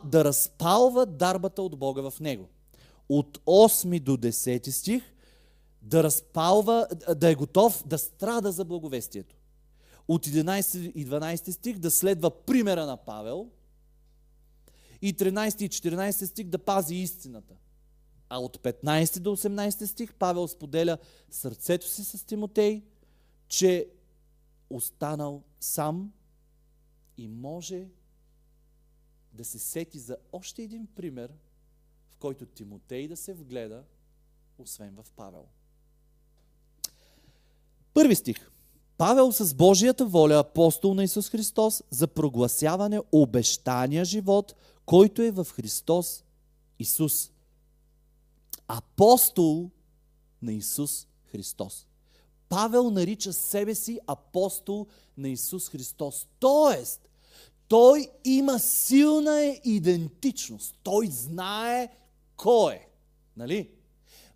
[0.04, 2.50] да разпалва дарбата от Бога в него.
[3.10, 5.04] От 8 до 10 стих
[5.82, 9.36] да разпалва, да е готов да страда за благовестието.
[10.08, 13.48] От 11 и 12 стих да следва примера на Павел.
[15.02, 17.54] И 13 и 14 стих да пази истината.
[18.30, 20.98] А от 15 до 18 стих Павел споделя
[21.30, 22.84] сърцето си с Тимотей,
[23.48, 23.90] че
[24.70, 26.14] останал сам
[27.18, 27.88] и може
[29.34, 31.34] да се сети за още един пример,
[32.10, 33.84] в който Тимотей да се вгледа,
[34.58, 35.46] освен в Павел.
[37.94, 38.52] Първи стих.
[38.98, 45.48] Павел с Божията воля, апостол на Исус Христос, за прогласяване обещания живот, който е в
[45.54, 46.24] Христос
[46.80, 47.32] Исус.
[48.68, 49.70] Апостол
[50.42, 51.88] на Исус Христос.
[52.50, 56.28] Павел нарича себе си апостол на Исус Христос.
[56.40, 57.10] Тоест,
[57.68, 60.80] той има силна идентичност.
[60.84, 61.98] Той знае
[62.36, 62.90] кой е.
[63.38, 63.72] Нали?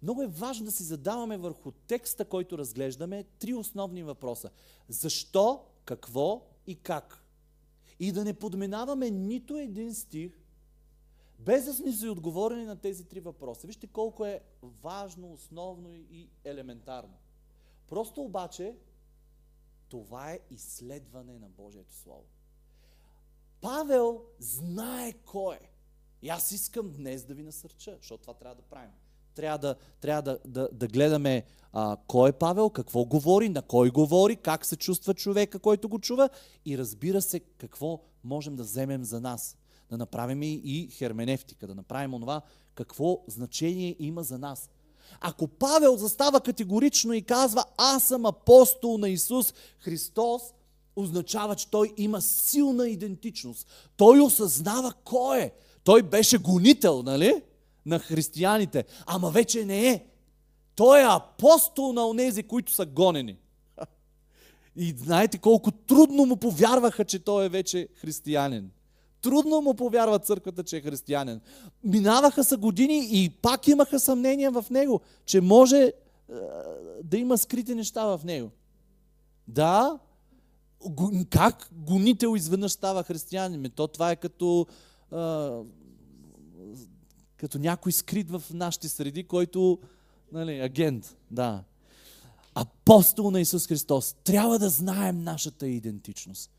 [0.01, 4.49] Много е важно да си задаваме върху текста, който разглеждаме, три основни въпроса.
[4.89, 7.25] Защо, какво и как.
[7.99, 10.40] И да не подминаваме нито един стих,
[11.45, 13.67] без да сме отговорени на тези три въпроса.
[13.67, 17.13] Вижте колко е важно, основно и елементарно.
[17.88, 18.75] Просто обаче,
[19.89, 22.25] това е изследване на Божието Слово.
[23.62, 25.69] Павел знае кой е.
[26.21, 28.91] И аз искам днес да ви насърча, защото това трябва да правим.
[29.36, 33.89] Трябва да, трябва да, да, да гледаме а, кой е Павел, какво говори, на кой
[33.89, 36.30] говори, как се чувства човека, който го чува
[36.65, 39.58] и разбира се какво можем да вземем за нас.
[39.91, 42.41] Да направим и херменевтика, да направим онова
[42.75, 44.69] какво значение има за нас.
[45.19, 50.41] Ако Павел застава категорично и казва, аз съм апостол на Исус Христос,
[50.95, 53.67] означава, че той има силна идентичност.
[53.97, 55.51] Той осъзнава кой е.
[55.84, 57.43] Той беше гонител, нали?
[57.86, 58.86] На християните.
[59.06, 60.06] Ама вече не е.
[60.75, 63.38] Той е апостол на онези, които са гонени.
[64.75, 68.71] И знаете колко трудно му повярваха, че той е вече християнин.
[69.21, 71.41] Трудно му повярва църквата, че е християнин.
[71.84, 75.93] Минаваха са години и пак имаха съмнения в него, че може е,
[77.03, 78.49] да има скрити неща в него.
[79.47, 79.99] Да,
[81.29, 83.71] как гонител изведнъж става християнин?
[83.75, 84.67] То това е като,
[85.12, 85.51] а,
[87.38, 89.79] като някой скрит в нашите среди, който
[90.31, 91.17] нали, агент.
[91.31, 91.63] Да.
[92.55, 94.15] Апостол на Исус Христос.
[94.23, 96.51] Трябва да знаем нашата идентичност.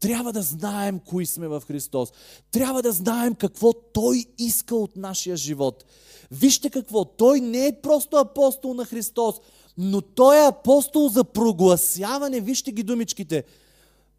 [0.00, 2.12] Трябва да знаем кои сме в Христос.
[2.50, 5.84] Трябва да знаем какво Той иска от нашия живот.
[6.30, 9.34] Вижте какво, Той не е просто апостол на Христос,
[9.78, 13.44] но Той е апостол за прогласяване, вижте ги думичките,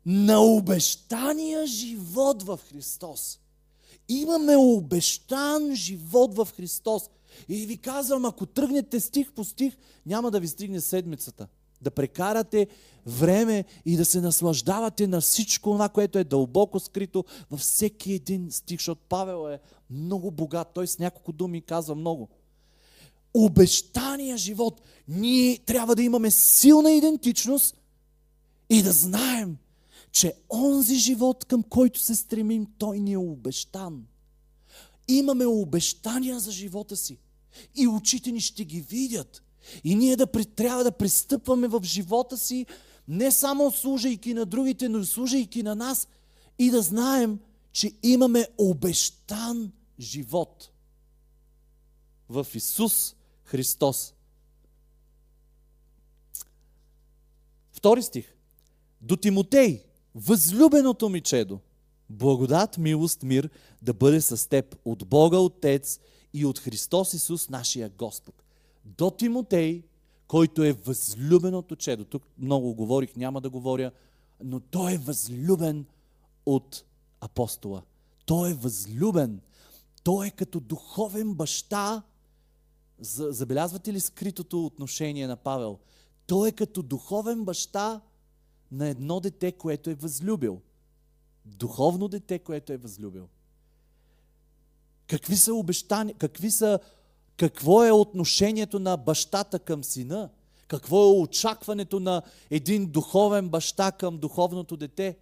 [0.06, 3.40] на обещания живот в Христос.
[4.10, 7.04] Имаме обещан живот в Христос.
[7.50, 11.48] И ви казвам, ако тръгнете стих по стих, няма да ви стигне седмицата
[11.82, 12.68] да прекарате
[13.06, 18.52] време и да се наслаждавате на всичко това, което е дълбоко скрито във всеки един
[18.52, 19.60] стих, защото Павел е
[19.90, 20.68] много богат.
[20.74, 22.30] Той с няколко думи казва много.
[23.34, 24.82] Обещания живот.
[25.08, 27.78] Ние трябва да имаме силна идентичност
[28.70, 29.58] и да знаем,
[30.12, 34.06] че онзи живот, към който се стремим, той ни е обещан.
[35.08, 37.18] Имаме обещания за живота си.
[37.76, 39.44] И очите ни ще ги видят.
[39.84, 42.66] И ние да, трябва да пристъпваме в живота си,
[43.08, 46.08] не само служайки на другите, но и служайки на нас
[46.60, 47.40] и да знаем,
[47.72, 50.72] че имаме обещан живот
[52.30, 54.14] в Исус Христос.
[57.72, 58.36] Втори стих.
[59.02, 59.84] До Тимотей,
[60.16, 61.60] възлюбеното ми чедо,
[62.10, 63.50] Благодат, милост, мир
[63.82, 66.00] да бъде с теб от Бога Отец
[66.34, 68.44] и от Христос Исус, нашия Господ.
[68.98, 69.84] До Тимотей,
[70.28, 72.06] който е възлюбеното чедо.
[72.06, 73.92] Тук много говорих, няма да говоря,
[74.44, 75.86] но той е възлюбен
[76.46, 76.86] от
[77.22, 77.82] апостола.
[78.26, 79.42] Той е възлюбен.
[80.04, 82.04] Той е като духовен баща.
[83.00, 85.80] Забелязвате ли скритото отношение на Павел?
[86.28, 88.02] Той е като духовен баща
[88.72, 90.62] на едно дете, което е възлюбил.
[91.46, 93.28] Духовно дете, което е възлюбил.
[95.08, 96.80] Какви са обещания, какви са,
[97.40, 100.30] какво е отношението на бащата към сина?
[100.68, 105.18] Какво е очакването на един духовен баща към духовното дете?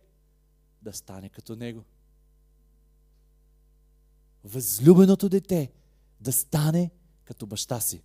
[0.81, 1.83] Да стане като него.
[4.43, 5.71] Възлюбеното дете
[6.21, 6.91] да стане
[7.25, 8.01] като баща си.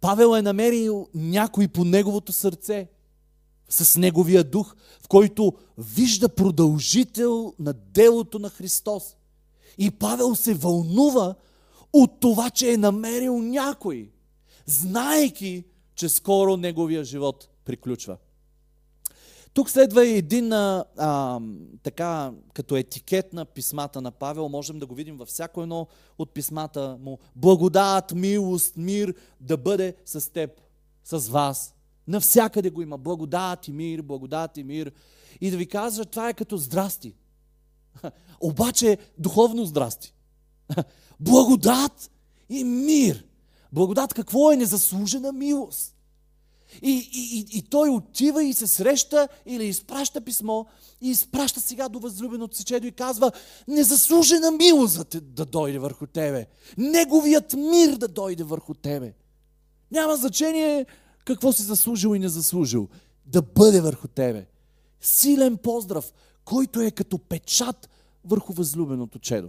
[0.00, 2.88] Павел е намерил някой по неговото сърце,
[3.68, 9.16] с неговия дух, в който вижда продължител на делото на Христос.
[9.78, 11.34] И Павел се вълнува
[11.92, 14.10] от това, че е намерил някой,
[14.66, 15.64] знаейки,
[15.94, 18.16] че скоро неговия живот приключва.
[19.54, 21.40] Тук следва един а, а,
[21.82, 24.48] така, като етикет на писмата на Павел.
[24.48, 25.86] Можем да го видим във всяко едно
[26.18, 27.18] от писмата му.
[27.36, 30.50] Благодат, милост, мир да бъде с теб,
[31.04, 31.74] с вас.
[32.08, 32.98] Навсякъде го има.
[32.98, 34.92] Благодат и мир, благодат и мир.
[35.40, 37.14] И да ви кажа, това е като здрасти.
[38.40, 40.14] Обаче духовно здрасти.
[41.20, 42.10] Благодат
[42.48, 43.24] и мир.
[43.72, 44.56] Благодат какво е?
[44.56, 45.94] Незаслужена милост.
[46.82, 50.64] И, и, и, и той отива и се среща или изпраща писмо
[51.00, 53.32] и изпраща сега до възлюбеното си чедо и казва
[53.68, 56.46] незаслужена милост да, да дойде върху тебе.
[56.78, 59.14] Неговият мир да дойде върху тебе.
[59.90, 60.86] Няма значение
[61.24, 62.88] какво си заслужил и не заслужил.
[63.26, 64.46] Да бъде върху тебе.
[65.00, 66.12] Силен поздрав,
[66.44, 67.88] който е като печат
[68.24, 69.48] върху възлюбеното чедо.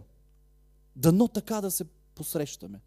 [1.00, 1.86] Дано така да се
[2.16, 2.82] посрещаме.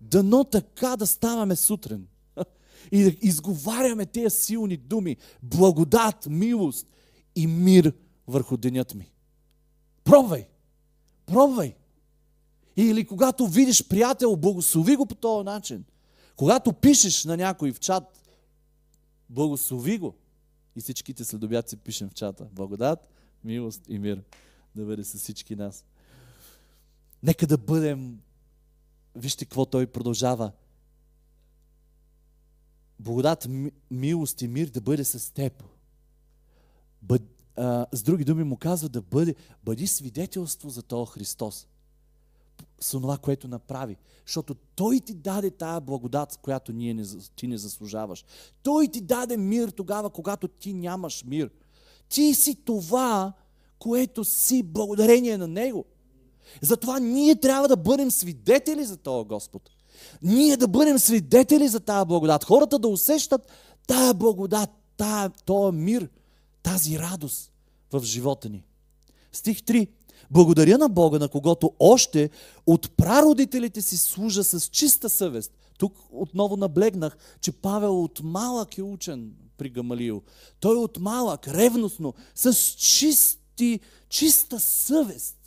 [0.00, 2.06] Дано така да ставаме сутрин
[2.92, 5.16] и да изговаряме тези силни думи.
[5.42, 6.86] Благодат, милост
[7.36, 7.92] и мир
[8.26, 9.12] върху денят ми.
[10.04, 10.48] Пробвай!
[11.26, 11.76] Пробвай!
[12.76, 15.84] Или когато видиш приятел, благослови го по този начин.
[16.36, 18.22] Когато пишеш на някой в чат,
[19.28, 20.14] благослови го.
[20.76, 22.48] И всичките следобяци пишем в чата.
[22.52, 23.08] Благодат,
[23.44, 24.22] милост и мир
[24.76, 25.84] да бъде с всички нас.
[27.22, 28.20] Нека да бъдем,
[29.14, 30.52] вижте какво той продължава.
[32.98, 33.48] Благодат,
[33.90, 35.64] милост и мир да бъде с теб.
[37.02, 37.22] Бъд,
[37.56, 41.66] а, с други думи му казва да бъде, бъди свидетелство за този Христос.
[42.80, 43.96] С това, което направи.
[44.26, 47.04] Защото Той ти даде тая благодат, която ние не,
[47.36, 48.24] ти не заслужаваш.
[48.62, 51.50] Той ти даде мир тогава, когато ти нямаш мир.
[52.08, 53.32] Ти си това,
[53.78, 55.86] което си благодарение на Него.
[56.62, 59.70] Затова ние трябва да бъдем свидетели за този Господ.
[60.22, 62.44] Ние да бъдем свидетели за тази благодат.
[62.44, 63.48] Хората да усещат
[63.86, 66.08] тая благодат, тая, този мир,
[66.62, 67.52] тази радост
[67.92, 68.64] в живота ни.
[69.32, 69.88] Стих 3.
[70.30, 72.30] Благодаря на Бога, на когото още
[72.66, 75.52] от прародителите си служа с чиста съвест.
[75.78, 80.22] Тук отново наблегнах, че Павел от малък е учен при Гамалиил.
[80.60, 85.39] Той от малък, ревностно, с чисти, чиста съвест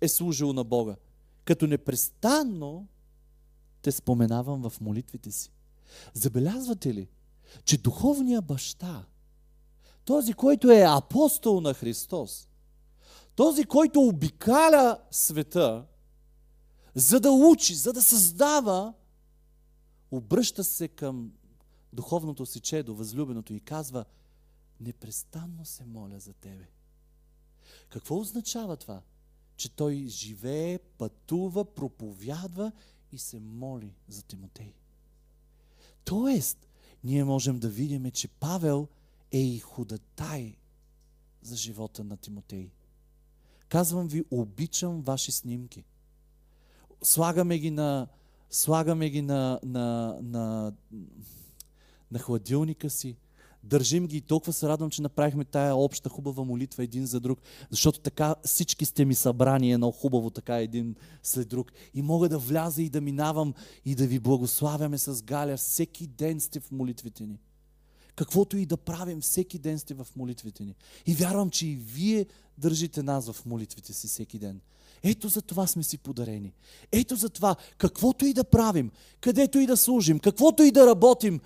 [0.00, 0.96] е служил на Бога.
[1.44, 2.88] Като непрестанно
[3.82, 5.52] те споменавам в молитвите си.
[6.14, 7.08] Забелязвате ли,
[7.64, 9.06] че духовният баща,
[10.04, 12.48] този, който е апостол на Христос,
[13.34, 15.86] този, който обикаля света,
[16.94, 18.94] за да учи, за да създава,
[20.10, 21.32] обръща се към
[21.92, 24.04] духовното си чедо, възлюбеното и казва,
[24.80, 26.68] непрестанно се моля за тебе.
[27.88, 29.02] Какво означава това?
[29.58, 32.72] Че той живее, пътува, проповядва
[33.12, 34.74] и се моли за Тимотей.
[36.04, 36.68] Тоест,
[37.04, 38.88] ние можем да видим, че Павел
[39.32, 40.56] е и ходатай
[41.42, 42.70] за живота на Тимотей.
[43.68, 45.84] Казвам ви, обичам ваши снимки.
[47.02, 48.08] Слагаме ги на,
[48.50, 50.72] слагаме ги на, на, на,
[52.10, 53.16] на хладилника си.
[53.64, 57.40] Държим ги и толкова се радвам, че направихме тая обща хубава молитва един за друг,
[57.70, 61.72] защото така всички сте ми събрани едно хубаво така един след друг.
[61.94, 63.54] И мога да вляза и да минавам
[63.84, 65.56] и да ви благославяме с Галя.
[65.56, 67.38] Всеки ден сте в молитвите ни.
[68.14, 70.74] Каквото и да правим, всеки ден сте в молитвите ни.
[71.06, 72.26] И вярвам, че и вие
[72.58, 74.60] държите нас в молитвите си всеки ден.
[75.02, 76.52] Ето за това сме си подарени.
[76.92, 78.90] Ето за това, каквото и да правим,
[79.20, 81.40] където и да служим, каквото и да работим,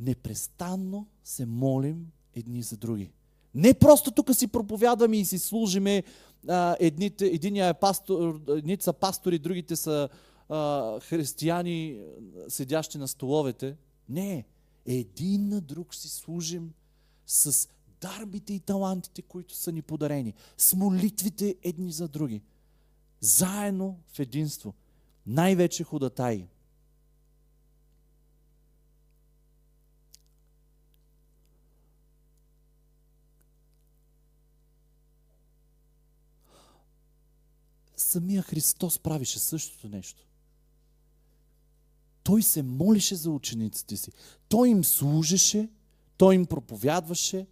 [0.00, 3.10] непрестанно се молим едни за други.
[3.54, 6.02] Не просто тук си проповядваме и си служиме,
[6.80, 10.08] едните, единия е пастор, едните са пастори, другите са
[10.48, 12.00] а, християни,
[12.48, 13.76] седящи на столовете.
[14.08, 14.44] Не,
[14.86, 16.72] един на друг си служим
[17.26, 17.68] с
[18.00, 22.42] дарбите и талантите, които са ни подарени, с молитвите едни за други.
[23.20, 24.74] Заедно в единство.
[25.26, 26.46] Най-вече ходатаи.
[38.00, 40.26] Самия Христос правише същото нещо.
[42.22, 44.12] Той се молише за учениците си.
[44.48, 45.68] Той им служеше,
[46.16, 47.46] той им проповядваше,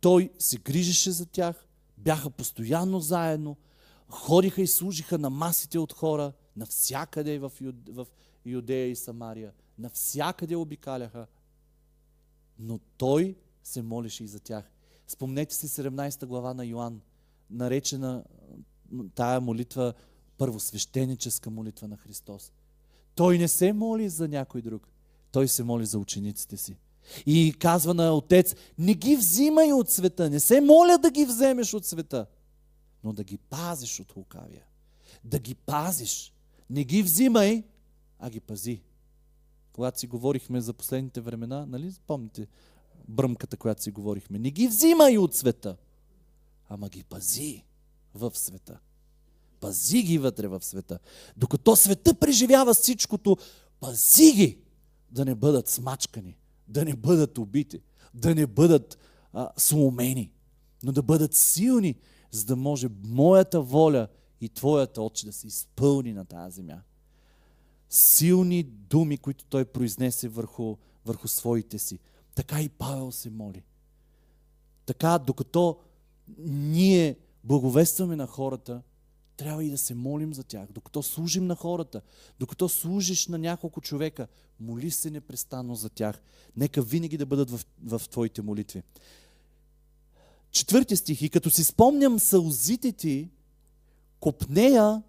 [0.00, 1.66] той се грижеше за тях,
[1.98, 3.56] бяха постоянно заедно,
[4.08, 7.52] ходиха и служиха на масите от хора, навсякъде в,
[8.46, 11.26] Юдея и Самария, навсякъде обикаляха.
[12.58, 14.70] Но той се молеше и за тях.
[15.08, 17.00] Спомнете си 17 глава на Йоанн,
[17.50, 18.24] наречена
[19.14, 19.94] тая молитва
[20.38, 22.52] първосвещеническа молитва на Христос.
[23.14, 24.88] Той не се моли за някой друг.
[25.32, 26.76] Той се моли за учениците си.
[27.26, 31.74] И казва на отец, не ги взимай от света, не се моля да ги вземеш
[31.74, 32.26] от света,
[33.04, 34.64] но да ги пазиш от лукавия.
[35.24, 36.32] Да ги пазиш.
[36.70, 37.64] Не ги взимай,
[38.18, 38.82] а ги пази.
[39.72, 42.46] Когато си говорихме за последните времена, нали помните
[43.08, 44.38] бръмката, която си говорихме?
[44.38, 45.76] Не ги взимай от света,
[46.68, 47.64] ама ги пази
[48.14, 48.78] в света.
[49.60, 50.98] Пази ги вътре в света.
[51.36, 53.36] Докато света преживява всичкото,
[53.80, 54.58] пази ги
[55.10, 56.36] да не бъдат смачкани,
[56.68, 57.80] да не бъдат убити,
[58.14, 58.98] да не бъдат
[59.32, 60.32] а, сломени,
[60.82, 61.94] но да бъдат силни,
[62.30, 64.08] за да може моята воля
[64.40, 66.82] и твоята очи да се изпълни на тази земя.
[67.90, 71.98] Силни думи, които той произнесе върху, върху своите си.
[72.34, 73.62] Така и Павел се моли.
[74.86, 75.78] Така, докато
[76.46, 78.82] ние благовестваме на хората,
[79.36, 80.68] трябва и да се молим за тях.
[80.72, 82.00] Докато служим на хората,
[82.38, 84.28] докато служиш на няколко човека,
[84.60, 86.22] моли се непрестанно за тях.
[86.56, 88.82] Нека винаги да бъдат в, в твоите молитви.
[90.50, 91.22] Четвърти стих.
[91.22, 93.30] И като си спомням сълзите ти,
[94.20, 95.02] копнея,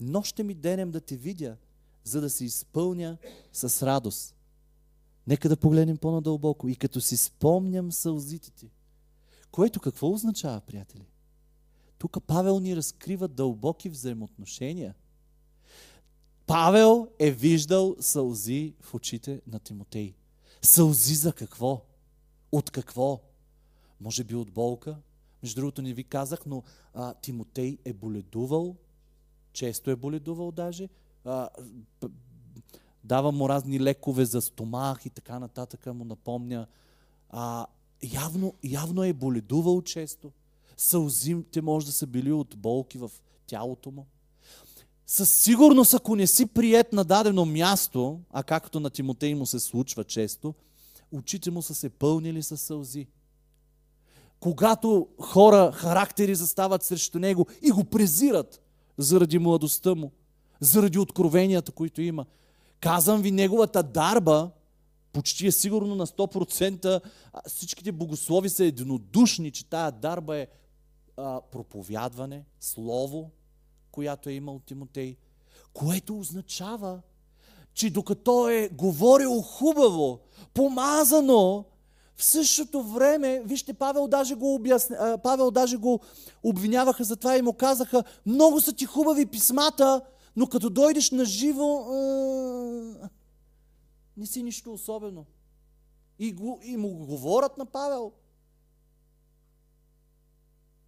[0.00, 1.56] нощем и денем да те видя,
[2.04, 3.18] за да се изпълня
[3.52, 4.34] с радост.
[5.26, 6.68] Нека да погледнем по-надълбоко.
[6.68, 8.70] И като си спомням сълзите ти.
[9.56, 11.06] Което какво означава, приятели?
[11.98, 14.94] Тук Павел ни разкрива дълбоки взаимоотношения.
[16.46, 20.14] Павел е виждал сълзи в очите на Тимотей.
[20.62, 21.84] Сълзи за какво?
[22.52, 23.20] От какво?
[24.00, 24.96] Може би от болка.
[25.42, 26.62] Между другото не ви казах, но
[26.94, 28.76] а, Тимотей е боледувал.
[29.52, 30.88] Често е боледувал даже.
[31.24, 31.48] А,
[33.04, 36.66] дава му разни лекове за стомах и така нататък му напомня.
[37.30, 37.66] А,
[38.02, 40.32] явно, явно е боледувал често.
[40.76, 43.10] Сълзимте може да са били от болки в
[43.46, 44.06] тялото му.
[45.06, 49.60] Със сигурност, ако не си прият на дадено място, а както на Тимотей му се
[49.60, 50.54] случва често,
[51.12, 53.06] очите му са се пълнили с сълзи.
[54.40, 58.60] Когато хора, характери застават срещу него и го презират
[58.98, 60.12] заради младостта му,
[60.60, 62.26] заради откровенията, които има.
[62.80, 64.50] Казвам ви, неговата дарба
[65.16, 67.00] почти е сигурно на 100%,
[67.46, 70.46] всичките богослови са единодушни, че тая дарба е
[71.16, 73.30] а, проповядване, слово,
[73.90, 75.16] която е имал Тимотей,
[75.72, 77.00] което означава,
[77.74, 80.20] че докато е говорил хубаво,
[80.54, 81.64] помазано,
[82.16, 86.00] в същото време, вижте, Павел даже го, обясня, Павел даже го
[86.42, 90.00] обвиняваха за това и му казаха, много са ти хубави писмата,
[90.36, 91.86] но като дойдеш на живо,
[94.16, 95.26] не си нищо особено.
[96.18, 98.12] И, го, и му говорят на Павел.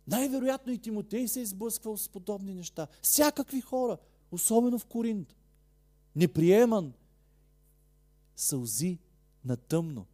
[0.07, 2.87] Най-вероятно и Тимотей се е изблъсквал с подобни неща.
[3.03, 3.99] Всякакви хора,
[4.31, 5.37] особено в Коринт.
[6.17, 6.93] Неприеман.
[8.37, 8.99] Сълзи
[9.45, 10.07] на тъмно.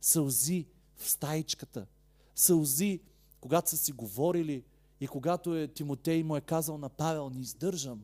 [0.00, 1.86] Сълзи в стаичката.
[2.34, 3.00] Сълзи,
[3.40, 4.64] когато са си говорили
[5.00, 8.02] и когато е, Тимотей му е казал на Павел, не издържам.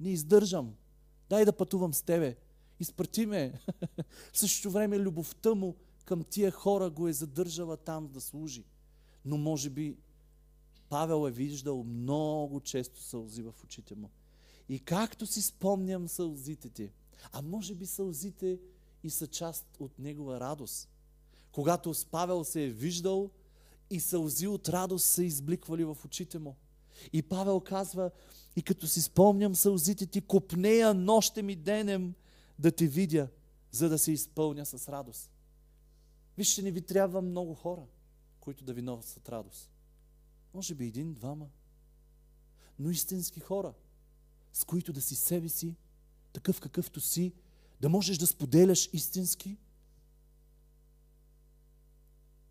[0.00, 0.74] Не издържам.
[1.28, 2.36] Дай да пътувам с тебе.
[2.80, 3.60] Изпрати ме.
[4.32, 8.64] в същото време любовта му към тия хора го е задържала там да служи.
[9.24, 9.96] Но може би
[10.88, 14.10] Павел е виждал много често сълзи в очите му.
[14.68, 16.90] И както си спомням сълзите ти,
[17.32, 18.58] а може би сълзите
[19.02, 20.88] и са част от негова радост.
[21.52, 23.30] Когато с Павел се е виждал
[23.90, 26.56] и сълзи от радост са избликвали в очите му.
[27.12, 28.10] И Павел казва,
[28.56, 32.14] и като си спомням сълзите ти, копнея нощем и денем
[32.58, 33.28] да те видя,
[33.70, 35.30] за да се изпълня с радост.
[36.36, 37.86] Вижте, не ви трябва много хора.
[38.40, 39.70] които да ви носят радост.
[40.54, 41.48] Може би един, двама.
[42.78, 43.74] Но истински хора,
[44.52, 45.76] с които да си себе си,
[46.32, 47.32] такъв какъвто си,
[47.80, 49.56] да можеш да споделяш истински,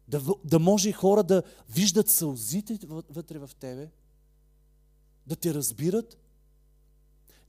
[0.07, 3.91] да, да може хора да виждат сълзите въ- вътре в тебе,
[5.27, 6.17] да те разбират,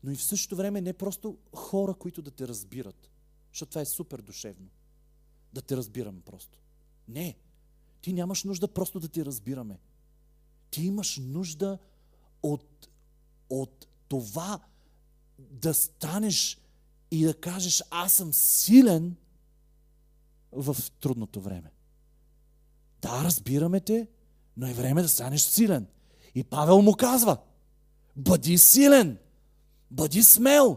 [0.04, 3.10] но и в същото време не просто хора, които да те разбират,
[3.52, 4.68] защото това е супер душевно.
[5.52, 6.58] Да те разбираме просто.
[7.08, 7.36] Не,
[8.00, 9.78] ти нямаш нужда просто да те разбираме.
[10.70, 11.78] Ти имаш нужда
[12.42, 12.88] от,
[13.50, 14.60] от това
[15.38, 16.58] да станеш
[17.10, 19.16] и да кажеш аз съм силен
[20.52, 21.70] в трудното време.
[23.02, 24.08] Да, разбираме те,
[24.56, 25.86] но е време да станеш силен.
[26.34, 27.38] И Павел му казва,
[28.16, 29.18] бъди силен,
[29.90, 30.76] бъди смел,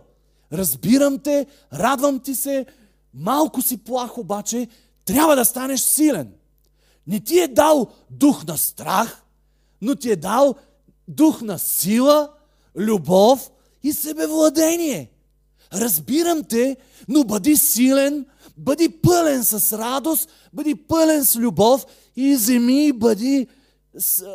[0.54, 2.66] разбирам те, радвам ти се,
[3.14, 4.68] малко си плах обаче,
[5.06, 6.32] трябва да станеш силен.
[7.08, 9.24] Не ти е дал дух на страх,
[9.82, 10.56] но ти е дал
[11.08, 12.30] дух на сила,
[12.76, 13.52] любов
[13.84, 15.12] и себевладение.
[15.74, 18.26] Разбирам те, но бъди силен,
[18.58, 21.86] бъди пълен с радост, бъди пълен с любов
[22.16, 23.48] и вземи и бъди...
[23.98, 24.26] С,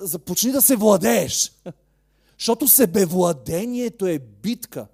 [0.00, 1.52] започни да се владееш.
[2.38, 4.86] Защото себевладението е битка.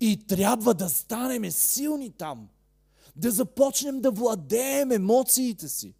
[0.00, 2.48] И трябва да станем силни там.
[3.16, 5.94] Да започнем да владеем емоциите си.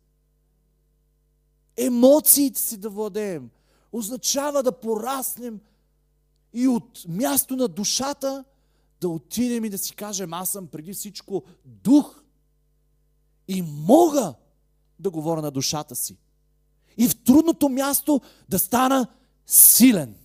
[1.76, 3.50] Емоциите си да владеем.
[3.92, 5.60] Означава да пораснем
[6.52, 8.44] и от място на душата
[9.00, 12.22] да отидем и да си кажем, аз съм преди всичко дух
[13.48, 14.34] и мога
[14.98, 16.16] да говоря на душата си.
[16.96, 19.06] И в трудното място да стана
[19.50, 20.16] силен.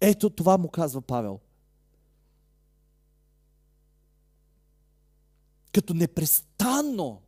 [0.00, 1.40] Ето това му казва Павел.
[5.72, 7.22] Като непрестанно,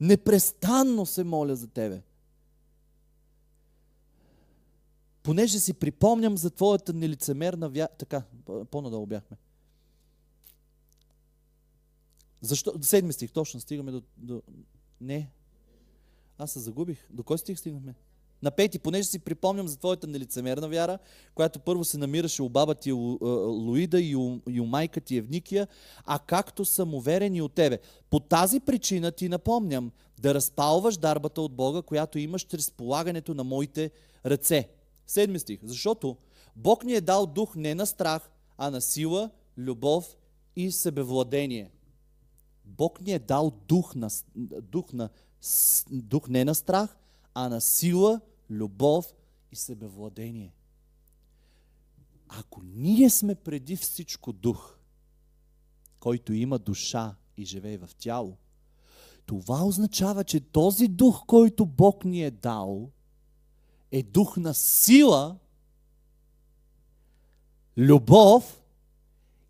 [0.00, 2.02] непрестанно се моля за тебе.
[5.22, 7.88] Понеже си припомням за твоята нелицемерна вяра.
[7.98, 8.22] Така,
[8.70, 9.36] по-надолу бяхме.
[12.40, 12.82] Защо?
[12.82, 14.42] Седми стих, точно стигаме до, до...
[15.00, 15.30] Не.
[16.38, 17.06] Аз се загубих.
[17.10, 17.94] До кой стих стигнахме?
[18.42, 20.98] На пети, понеже си припомням за твоята нелицемерна вяра,
[21.34, 25.00] която първо се намираше у баба ти Лу- а, Луида и у, и у майка
[25.00, 25.68] ти Евникия,
[26.04, 27.78] а както съм уверен и от тебе.
[28.10, 33.44] По тази причина ти напомням да разпалваш дарбата от Бога, която имаш чрез полагането на
[33.44, 33.90] моите
[34.26, 34.68] ръце.
[35.06, 35.60] Седми стих.
[35.62, 36.16] Защото
[36.56, 40.16] Бог ни е дал дух не на страх, а на сила, любов
[40.56, 41.70] и себевладение.
[42.64, 44.10] Бог ни е дал дух, на,
[44.62, 45.08] дух, на,
[45.90, 46.96] дух не на страх,
[47.34, 48.20] а на сила,
[48.50, 49.14] любов
[49.52, 50.54] и себевладение.
[52.28, 54.76] Ако ние сме преди всичко дух,
[56.00, 58.36] който има душа и живее в тяло,
[59.26, 62.90] това означава, че този дух, който Бог ни е дал,
[63.90, 65.38] е дух на сила,
[67.76, 68.62] любов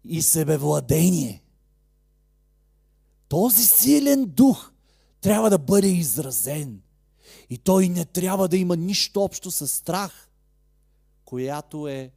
[0.04, 1.42] и себевладение.
[3.28, 4.72] Този силен дух
[5.20, 6.82] трябва да бъде изразен.
[7.50, 10.28] И той не трябва да има нищо общо с страх,
[11.24, 12.10] която е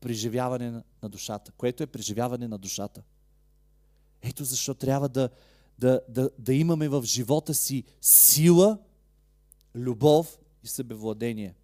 [0.00, 3.02] преживяване на- душата, което е преживяване на душата.
[4.22, 5.30] Ето защо трябва да,
[5.78, 8.78] да, да, да имаме в живота си сила,
[9.74, 11.54] любов и себевладение.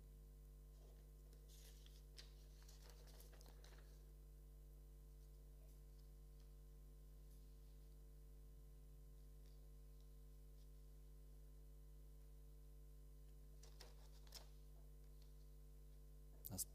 [16.54, 16.66] Аз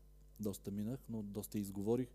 [0.50, 2.08] доста минах, но доста изговорих.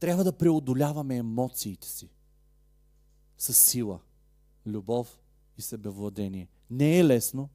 [0.00, 2.10] Трябва да преодоляваме емоциите си
[3.38, 4.00] с сила,
[4.66, 5.20] любов
[5.58, 6.48] и себевладение.
[6.70, 7.48] Не е лесно,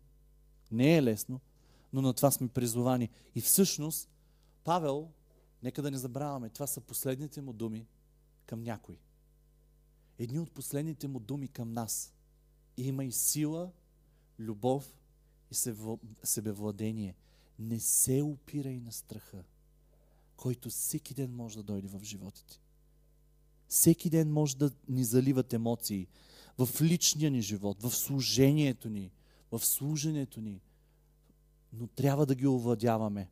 [0.71, 1.41] не е лесно,
[1.93, 3.09] но на това сме призовани.
[3.35, 4.09] И всъщност,
[4.63, 5.11] Павел,
[5.63, 7.87] нека да не забравяме, това са последните му думи
[8.45, 8.99] към някой.
[10.17, 12.13] Едни от последните му думи към нас.
[12.77, 13.71] Има и сила,
[14.39, 14.97] любов
[15.51, 15.55] и
[16.23, 17.15] себевладение.
[17.59, 19.43] Не се опирай на страха,
[20.37, 22.61] който всеки ден може да дойде в живота ти.
[23.67, 26.07] Всеки ден може да ни заливат емоции
[26.57, 29.11] в личния ни живот, в служението ни,
[29.51, 30.61] в служенето ни.
[31.73, 33.29] Но трябва да ги овладяваме.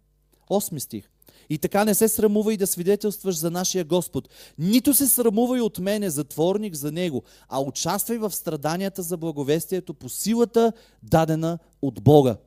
[0.49, 1.12] Осми стих.
[1.49, 4.29] И така не се срамувай да свидетелстваш за нашия Господ.
[4.57, 10.09] Нито се срамувай от мене, затворник за Него, а участвай в страданията за благовестието по
[10.09, 12.37] силата, дадена от Бога.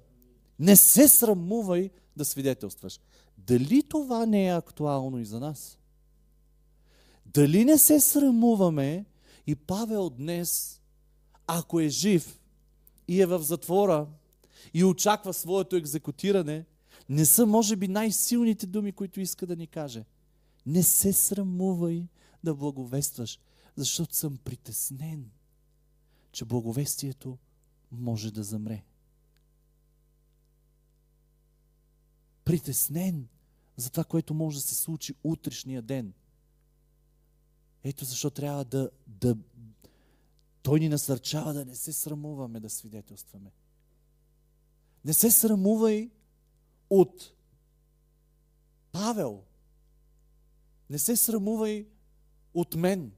[0.58, 3.00] Не се срамувай да свидетелстваш.
[3.38, 5.78] Дали това не е актуално и за нас?
[7.26, 9.04] Дали не се срамуваме
[9.46, 10.80] И Павел днес,
[11.46, 12.40] ако е жив
[13.08, 14.06] и е в затвора
[14.74, 16.64] и очаква своето екзекутиране,
[17.08, 20.04] не са, може би, най-силните думи, които иска да ни каже.
[20.66, 22.08] Не се срамувай
[22.44, 23.40] да благовестваш,
[23.76, 25.30] защото съм притеснен,
[26.32, 27.38] че благовестието
[27.92, 28.84] може да замре.
[32.44, 33.28] Притеснен
[33.76, 36.12] за това, което може да се случи утрешния ден.
[37.84, 39.36] Ето защо трябва да, да...
[40.62, 43.52] Той ни насърчава да не се срамуваме да свидетелстваме.
[45.04, 46.10] Не се срамувай
[46.90, 47.34] от
[48.92, 49.42] Павел.
[50.90, 51.88] Не се срамувай
[52.54, 53.12] от мен.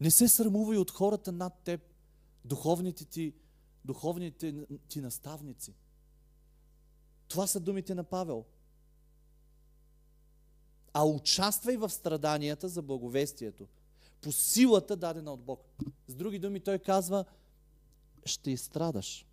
[0.00, 1.80] Не се срамувай от хората над теб,
[2.44, 3.34] духовните ти,
[3.84, 5.74] духовните ти наставници.
[7.28, 8.44] Това са думите на Павел.
[10.92, 13.68] А участвай в страданията за благовестието.
[14.20, 15.66] По силата дадена от Бог.
[16.06, 17.24] С други думи той казва,
[18.24, 19.26] ще изстрадаш.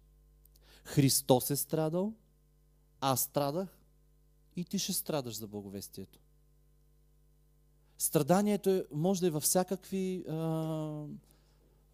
[0.83, 2.13] Христос е страдал,
[3.01, 3.79] аз страдах
[4.55, 6.19] и ти ще страдаш за благовестието.
[7.97, 11.05] Страданието е, може да е във всякакви а,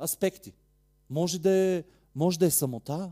[0.02, 0.54] аспекти.
[1.10, 1.84] Може да, е,
[2.16, 3.12] може да е самота,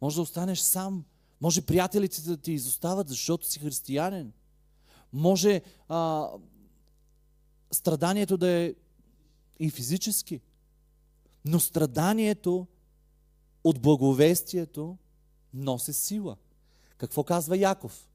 [0.00, 1.04] може да останеш сам,
[1.40, 4.32] може приятелите да ти изостават, защото си християнин.
[5.12, 6.28] Може а,
[7.70, 8.74] страданието да е
[9.58, 10.40] и физически.
[11.44, 12.66] Но страданието
[13.64, 14.98] от благовестието
[15.54, 16.36] носи сила.
[16.96, 18.08] Какво казва Яков?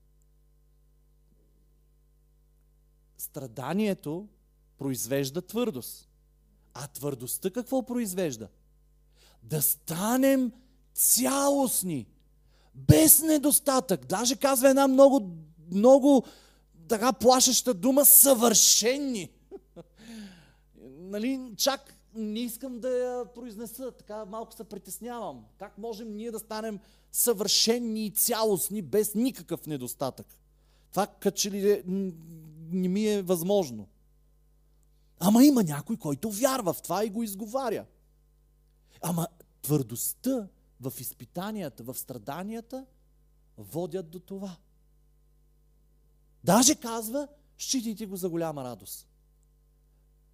[3.17, 4.27] Страданието
[4.77, 6.09] произвежда твърдост.
[6.73, 8.47] А твърдостта какво произвежда?
[9.43, 10.51] Да станем
[10.93, 12.07] цялостни,
[12.75, 14.05] без недостатък.
[14.05, 15.37] Даже казва една много,
[15.71, 16.25] много
[16.87, 19.31] така плашеща дума съвършенни.
[20.85, 25.45] нали, чак не искам да я произнеса, така малко се притеснявам.
[25.57, 26.79] Как можем ние да станем
[27.11, 30.39] съвършенни и цялостни, без никакъв недостатък?
[30.91, 31.83] Това като ли е,
[32.71, 33.87] не ми е възможно.
[35.19, 37.85] Ама има някой, който вярва в това и го изговаря.
[39.01, 39.27] Ама
[39.61, 40.47] твърдостта
[40.81, 42.85] в изпитанията, в страданията
[43.57, 44.57] водят до това.
[46.43, 49.08] Даже казва, считайте го за голяма радост.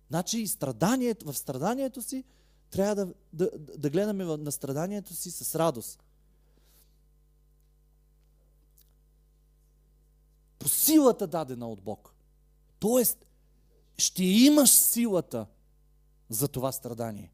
[0.10, 2.24] Значи страданието, в страданието си
[2.70, 6.04] трябва да, да, да гледаме на страданието си с радост.
[10.60, 12.14] По силата дадена от Бог.
[12.80, 13.26] Тоест,
[13.98, 15.46] ще имаш силата
[16.30, 17.32] за това страдание.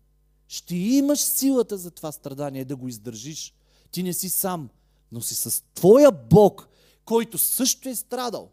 [0.47, 3.53] Ще имаш силата за това страдание да го издържиш.
[3.91, 4.69] Ти не си сам,
[5.11, 6.67] но си с твоя Бог,
[7.05, 8.51] който също е страдал.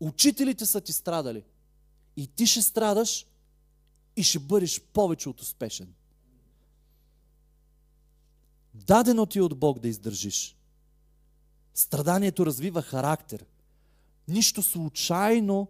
[0.00, 1.44] Учителите са ти страдали.
[2.16, 3.26] И ти ще страдаш
[4.16, 5.94] и ще бъдеш повече от успешен.
[8.74, 10.56] Дадено ти е от Бог да издържиш.
[11.74, 13.44] Страданието развива характер.
[14.28, 15.68] Нищо случайно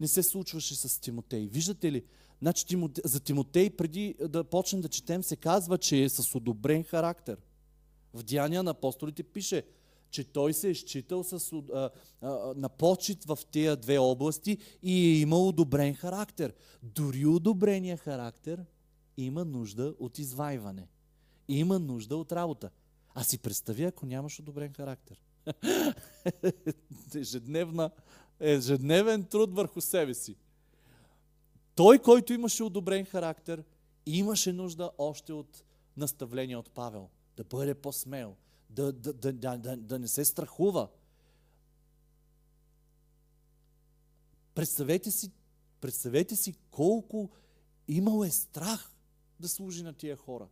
[0.00, 1.46] не се случваше с Тимотей.
[1.46, 2.04] Виждате ли?
[2.42, 7.36] Значи, за Тимотей, преди да почнем да четем, се казва, че е с одобрен характер.
[8.14, 9.62] В Деяния на апостолите пише,
[10.16, 11.90] че той се е считал с, а,
[12.20, 16.54] а, на почет в тези две области и е имал одобрен характер.
[16.82, 18.64] Дори одобрения характер
[19.16, 20.88] има нужда от извайване.
[21.48, 22.70] Има нужда от работа.
[23.14, 25.20] А си представи, ако нямаш одобрен характер.
[27.14, 27.90] Ежедневна,
[28.40, 30.36] ежедневен труд върху себе си.
[31.74, 33.64] Той, който имаше одобрен характер,
[34.06, 35.62] имаше нужда още от
[35.96, 37.08] наставление от Павел.
[37.36, 38.36] Да бъде по-смел,
[38.70, 40.88] да, да, да, да, да, не се страхува.
[44.54, 45.30] Представете си,
[45.80, 47.30] представете си колко
[47.88, 48.92] имал е страх
[49.40, 50.48] да служи на тия хора.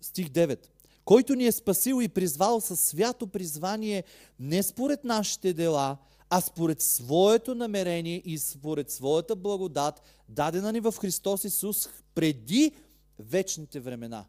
[0.00, 0.66] Стих 9.
[1.04, 4.04] Който ни е спасил и призвал със свято призвание
[4.40, 5.98] не според нашите дела,
[6.30, 12.72] а според своето намерение и според своята благодат, дадена ни в Христос Исус преди
[13.18, 14.26] вечните времена,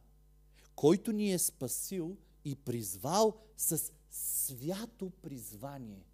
[0.76, 6.06] който ни е спасил и призвал с свято призвание.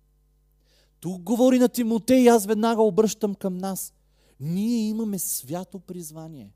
[0.99, 3.93] Тук говори на Тимотей и аз веднага обръщам към нас.
[4.39, 6.51] Ние имаме свято призвание.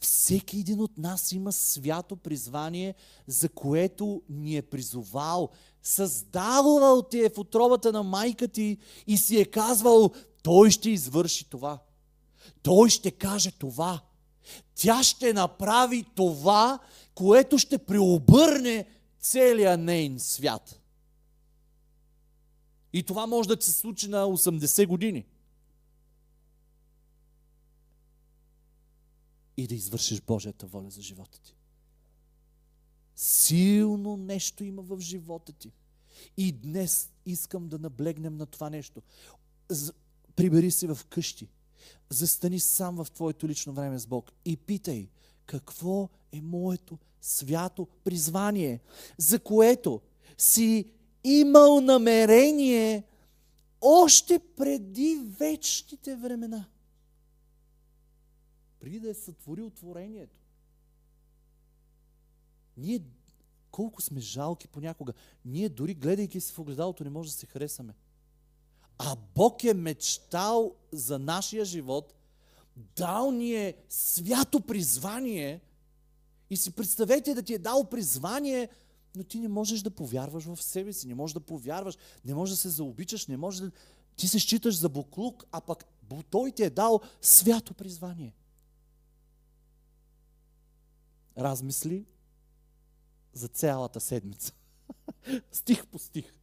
[0.00, 2.94] Всеки един от нас има свято призвание,
[3.26, 5.48] за което ни е призовал.
[5.82, 10.10] Създавал ти е в отробата на майка ти и си е казвал,
[10.42, 11.78] той ще извърши това.
[12.62, 14.00] Той ще каже това.
[14.74, 16.78] Тя ще направи това,
[17.14, 18.86] което ще преобърне
[19.20, 20.80] целия нейн свят.
[22.92, 25.26] И това може да се случи на 80 години.
[29.56, 31.56] И да извършиш Божията воля за живота ти.
[33.16, 35.72] Силно нещо има в живота ти.
[36.36, 39.02] И днес искам да наблегнем на това нещо.
[40.36, 41.48] Прибери се в къщи.
[42.10, 45.08] Застани сам в твоето лично време с Бог и питай,
[45.46, 48.80] какво е моето свято призвание,
[49.18, 50.00] за което
[50.38, 50.90] си
[51.24, 53.04] имал намерение
[53.80, 56.66] още преди вечните времена.
[58.80, 60.38] Преди да е сътворил творението.
[62.76, 63.00] Ние
[63.70, 65.12] колко сме жалки понякога.
[65.44, 67.94] Ние дори гледайки се в огледалото не може да се харесаме.
[68.98, 72.14] А Бог е мечтал за нашия живот,
[72.96, 75.60] дал ни е свято призвание
[76.50, 78.68] и си представете да ти е дал призвание,
[79.14, 82.54] но ти не можеш да повярваш в себе си, не можеш да повярваш, не можеш
[82.54, 83.70] да се заобичаш, не можеш да...
[84.16, 85.84] Ти се считаш за буклук, а пък
[86.30, 88.34] той ти е дал свято призвание.
[91.38, 92.06] Размисли
[93.32, 94.52] за цялата седмица.
[95.52, 96.37] стих по стих.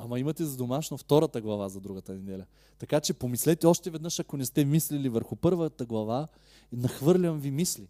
[0.00, 2.44] Ама имате за домашно втората глава за другата неделя.
[2.78, 6.28] Така че помислете още веднъж, ако не сте мислили върху първата глава,
[6.72, 7.88] нахвърлям ви мисли.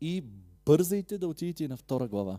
[0.00, 0.24] И
[0.66, 2.38] бързайте да отидете и на втора глава.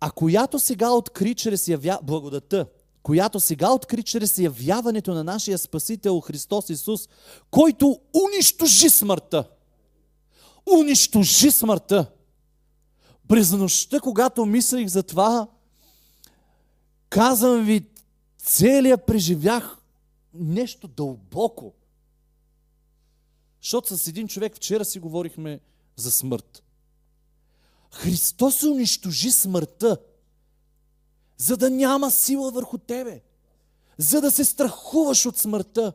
[0.00, 1.98] А която сега откри чрез явя...
[2.02, 2.66] благодата,
[3.02, 7.08] която сега откри чрез явяването на нашия Спасител Христос Исус,
[7.50, 9.50] който унищожи смъртта.
[10.78, 12.10] Унищожи смъртта.
[13.28, 15.48] През нощта, когато мислих за това,
[17.10, 17.86] казвам ви,
[18.38, 19.78] целия преживях
[20.34, 21.74] нещо дълбоко.
[23.62, 25.60] Защото с един човек вчера си говорихме
[25.96, 26.62] за смърт.
[27.92, 29.98] Христос унищожи смъртта,
[31.36, 33.22] за да няма сила върху тебе,
[33.98, 35.92] за да се страхуваш от смъртта.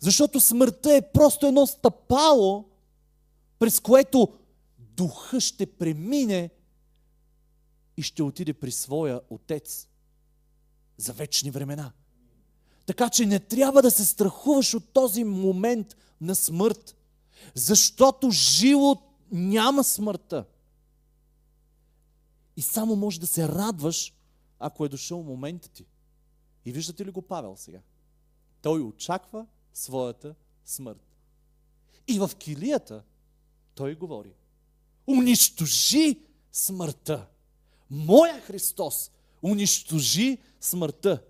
[0.00, 2.68] Защото смъртта е просто едно стъпало,
[3.58, 4.38] през което
[4.78, 6.50] духа ще премине
[7.96, 9.88] и ще отиде при своя отец
[10.96, 11.92] за вечни времена.
[12.86, 16.96] Така че не трябва да се страхуваш от този момент на смърт,
[17.54, 18.98] защото живот
[19.32, 20.44] няма смъртта.
[22.56, 24.14] И само може да се радваш,
[24.58, 25.86] ако е дошъл моментът ти.
[26.64, 27.80] И виждате ли го Павел сега?
[28.62, 30.34] Той очаква своята
[30.64, 31.06] смърт.
[32.08, 33.02] И в килията
[33.74, 34.34] той говори.
[35.06, 36.20] Унищожи
[36.52, 37.26] смъртта.
[37.90, 39.10] Моя Христос
[39.44, 41.22] унищожи смъртта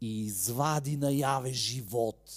[0.00, 2.32] и извади наяве живот.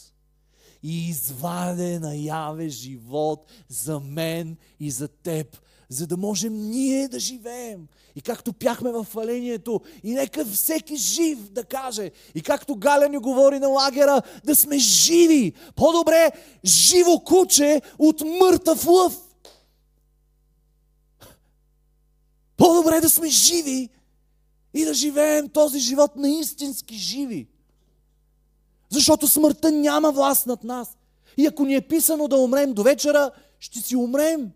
[0.83, 5.57] И извади наяве живот за мен и за теб,
[5.89, 7.87] за да можем ние да живеем.
[8.15, 13.17] И както пяхме в фалението, и нека всеки жив да каже, и както Галя ни
[13.17, 15.53] говори на лагера, да сме живи.
[15.75, 16.31] По-добре
[16.65, 19.17] живо куче от мъртъв лъв.
[22.57, 23.89] По-добре да сме живи
[24.73, 27.47] и да живеем този живот на истински живи.
[28.89, 30.97] Защото смъртта няма власт над нас.
[31.37, 34.51] И ако ни е писано да умрем до вечера, ще си умрем.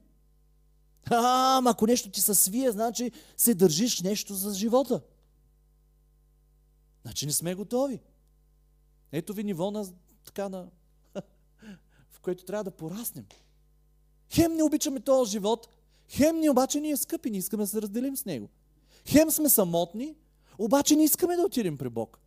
[1.11, 5.01] А, ама ако нещо ти се свие, значи се държиш нещо за живота.
[7.01, 7.99] Значи не сме готови.
[9.11, 9.85] Ето ви ниво на
[10.25, 10.67] така на
[12.11, 13.25] в което трябва да пораснем.
[14.33, 15.67] Хем не обичаме този живот,
[16.09, 18.49] хем ни обаче ни е скъпи, не искаме да се разделим с него.
[19.07, 20.15] Хем сме самотни,
[20.57, 22.19] обаче не искаме да отидем при Бог,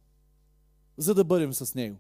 [0.97, 1.97] за да бъдем с Него.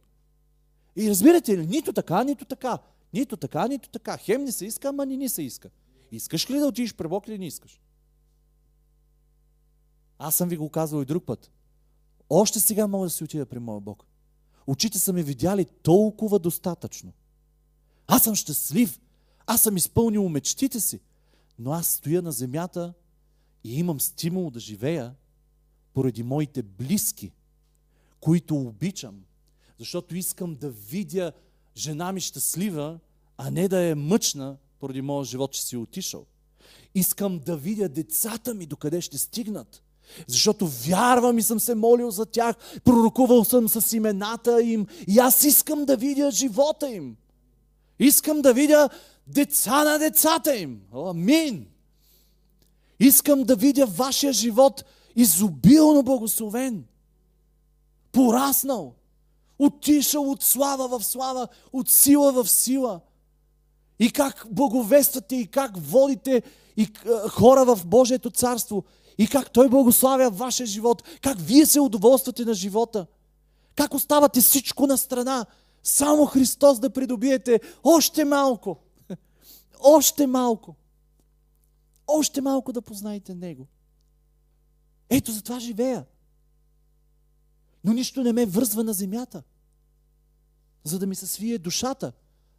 [0.97, 2.79] И разбирате ли, нито така, нито така.
[3.13, 4.17] Нито така, нито така.
[4.17, 5.71] Хем не се иска, ама не ни се иска.
[6.13, 7.81] Искаш ли да отидеш при Бог или не искаш?
[10.19, 11.51] Аз съм ви го казвал и друг път.
[12.31, 14.05] Още сега мога да си отида при моя Бог.
[14.67, 17.13] Очите са ме видяли толкова достатъчно.
[18.07, 19.01] Аз съм щастлив.
[19.47, 21.01] Аз съм изпълнил мечтите си.
[21.59, 22.95] Но аз стоя на земята
[23.67, 25.15] и имам стимул да живея
[25.95, 27.33] поради моите близки,
[28.21, 29.15] които обичам,
[29.79, 31.33] защото искам да видя
[31.77, 32.99] жена ми щастлива,
[33.37, 36.27] а не да е мъчна поради моя живот, че си е отишъл.
[36.95, 39.83] Искам да видя децата ми докъде ще стигнат.
[40.27, 45.45] Защото вярвам и съм се молил за тях, пророкувал съм с имената им и аз
[45.45, 47.17] искам да видя живота им.
[47.99, 48.89] Искам да видя
[49.27, 50.81] деца на децата им.
[50.93, 51.67] Амин!
[53.01, 54.85] Искам да видя вашия живот
[55.17, 56.85] изобилно благословен,
[58.13, 58.95] пораснал,
[59.59, 63.01] отишъл от слава в слава, от сила в сила.
[63.99, 66.43] И как благовествате, и как водите
[66.77, 66.89] и
[67.31, 68.85] хора в Божието царство,
[69.19, 73.07] и как Той благославя вашия живот, как вие се удоволствате на живота.
[73.77, 75.47] Как оставате всичко на страна?
[75.83, 78.77] Само Христос да придобиете още малко.
[79.81, 80.75] Още малко.
[82.07, 83.67] Още малко да познаете Него.
[85.11, 86.07] Ето за това живея.
[87.85, 89.43] Но нищо не ме връзва на земята,
[90.85, 92.13] за да ми се свие душата,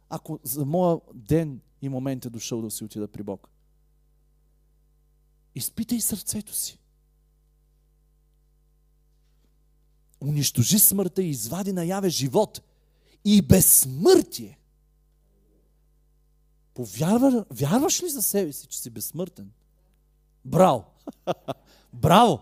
[0.08, 3.48] ако за моя ден и момент е дошъл да си отида при Бог.
[5.54, 6.78] Изпитай сърцето си.
[10.20, 12.62] Унищожи смъртта и извади наяве живот
[13.24, 14.58] и безсмъртие.
[16.78, 19.50] Повярва, вярваш ли за себе си, че си безсмъртен?
[20.44, 20.84] Браво!
[21.92, 22.40] Браво!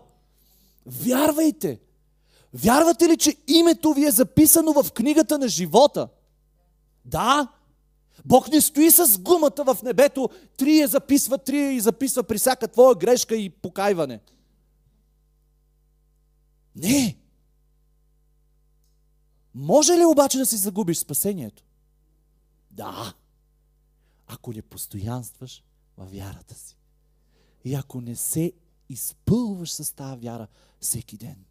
[0.85, 1.79] Вярвайте!
[2.53, 6.09] Вярвате ли, че името ви е записано в книгата на живота?
[7.05, 7.47] Да.
[8.25, 12.67] Бог не стои с гумата в небето, три я записва, три и записва при всяка
[12.67, 14.19] твоя грешка и покайване.
[16.75, 17.17] Не.
[19.55, 21.63] Може ли обаче да си загубиш спасението?
[22.71, 23.13] Да.
[24.27, 25.63] Ако не постоянстваш
[25.97, 26.77] във вярата си.
[27.63, 28.53] И ако не се
[28.89, 30.47] изпълваш с тази вяра
[30.79, 31.45] всеки ден.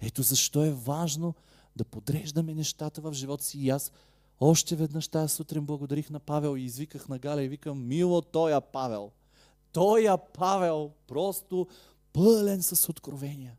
[0.00, 1.34] Ето защо е важно
[1.76, 3.58] да подреждаме нещата в живота си.
[3.58, 3.92] И аз
[4.40, 8.60] още веднъж тази сутрин благодарих на Павел и извиках на Галя и викам, мило тоя
[8.60, 9.10] Павел.
[9.72, 11.66] Тоя Павел просто
[12.12, 13.56] пълен с откровения.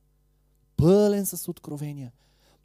[0.78, 2.12] Пълен с откровения.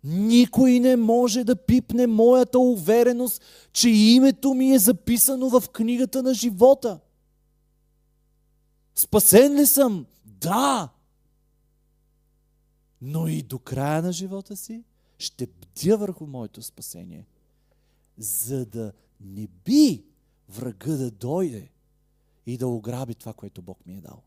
[0.04, 3.42] Никой не може да пипне моята увереност,
[3.72, 7.00] че името ми е записано в книгата на живота.
[8.94, 10.06] Спасен ли съм?
[10.24, 10.88] Да!
[13.02, 14.82] Но и до края на живота си
[15.18, 17.26] ще бдя върху моето спасение,
[18.18, 20.04] за да не би
[20.48, 21.68] врага да дойде
[22.46, 24.22] и да ограби това, което Бог ми е дал.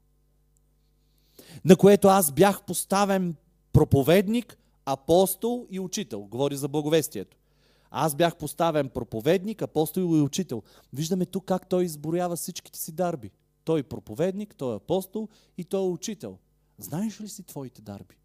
[1.66, 3.36] На което аз бях поставен
[3.74, 6.22] проповедник, апостол и учител.
[6.22, 7.38] Говори за благовестието.
[7.92, 10.64] Аз бях поставен проповедник, апостол и учител.
[10.94, 13.32] Виждаме тук как той изброява всичките си дарби.
[13.64, 16.38] Той е проповедник, той е апостол и той е учител.
[16.78, 18.16] Знаеш ли си твоите дарби?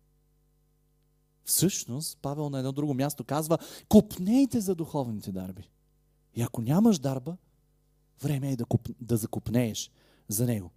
[1.45, 5.71] Всъщност, Павел на едно друго място казва, купнейте за духовните дарби.
[6.35, 7.37] И ако нямаш дарба,
[8.23, 9.91] време е да, куп, да закупнееш
[10.29, 10.71] за него.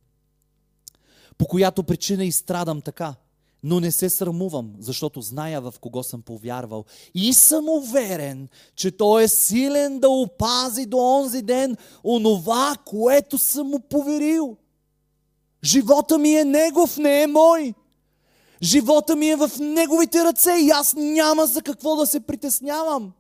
[1.38, 3.16] По която причина и страдам така,
[3.64, 6.86] но не се срамувам, защото зная в кого съм повярвал.
[7.14, 13.68] И съм уверен, че Той е силен да опази до онзи ден онова, което съм
[13.68, 14.58] му поверил.
[15.64, 17.74] Живота ми е Негов, не е мой.
[18.62, 23.12] Живота ми е в Неговите ръце и аз няма за какво да се притеснявам.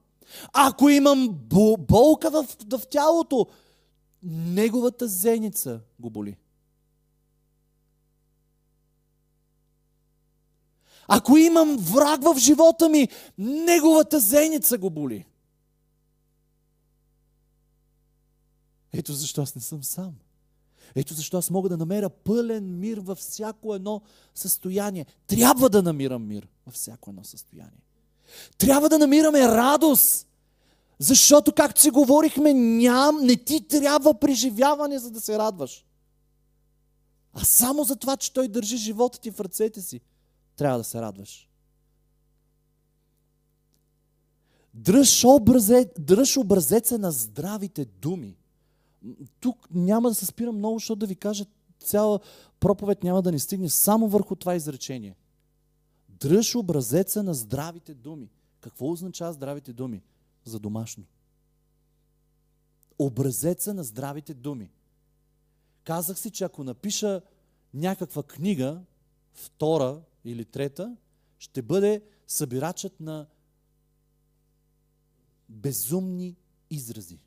[0.53, 1.39] Ако имам
[1.79, 3.47] болка в, в тялото,
[4.23, 6.35] Неговата зеница го боли.
[11.11, 13.07] Ако имам враг в живота ми,
[13.37, 15.25] неговата зеница го боли.
[18.93, 20.13] Ето защо аз не съм сам.
[20.95, 24.01] Ето защо аз мога да намеря пълен мир във всяко едно
[24.35, 25.05] състояние.
[25.27, 27.83] Трябва да намирам мир във всяко едно състояние.
[28.57, 30.27] Трябва да намираме радост.
[30.99, 35.85] Защото, както си говорихме, ням, не ти трябва преживяване, за да се радваш.
[37.33, 40.01] А само за това, че той държи живота ти в ръцете си
[40.59, 41.49] трябва да се радваш.
[44.73, 48.37] Дръж, образе, дръж образеца на здравите думи.
[49.39, 51.45] Тук няма да се спирам много, защото да ви кажа
[51.79, 52.19] цяла
[52.59, 55.15] проповед няма да ни стигне само върху това изречение.
[56.09, 58.29] Дръж образеца на здравите думи.
[58.61, 60.01] Какво означава здравите думи?
[60.43, 61.03] За домашно.
[62.99, 64.71] Образеца на здравите думи.
[65.83, 67.21] Казах си, че ако напиша
[67.73, 68.81] някаква книга,
[69.33, 70.97] втора или трета,
[71.39, 73.27] ще бъде събирачът на
[75.49, 76.35] безумни
[76.69, 77.19] изрази.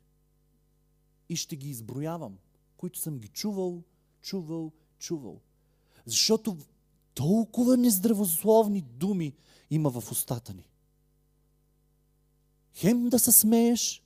[1.29, 2.37] И ще ги изброявам,
[2.77, 3.83] които съм ги чувал,
[4.21, 5.41] чувал, чувал.
[6.05, 6.57] Защото
[7.13, 9.33] толкова нездравословни думи
[9.69, 10.69] има в устата ни.
[12.73, 14.03] Хем да се смееш,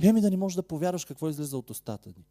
[0.00, 2.24] хем и да не можеш да повярваш какво излиза от устата ни.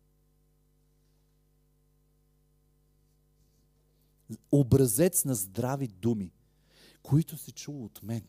[4.52, 6.32] Образец на здрави думи,
[7.04, 8.22] които се чул от мен.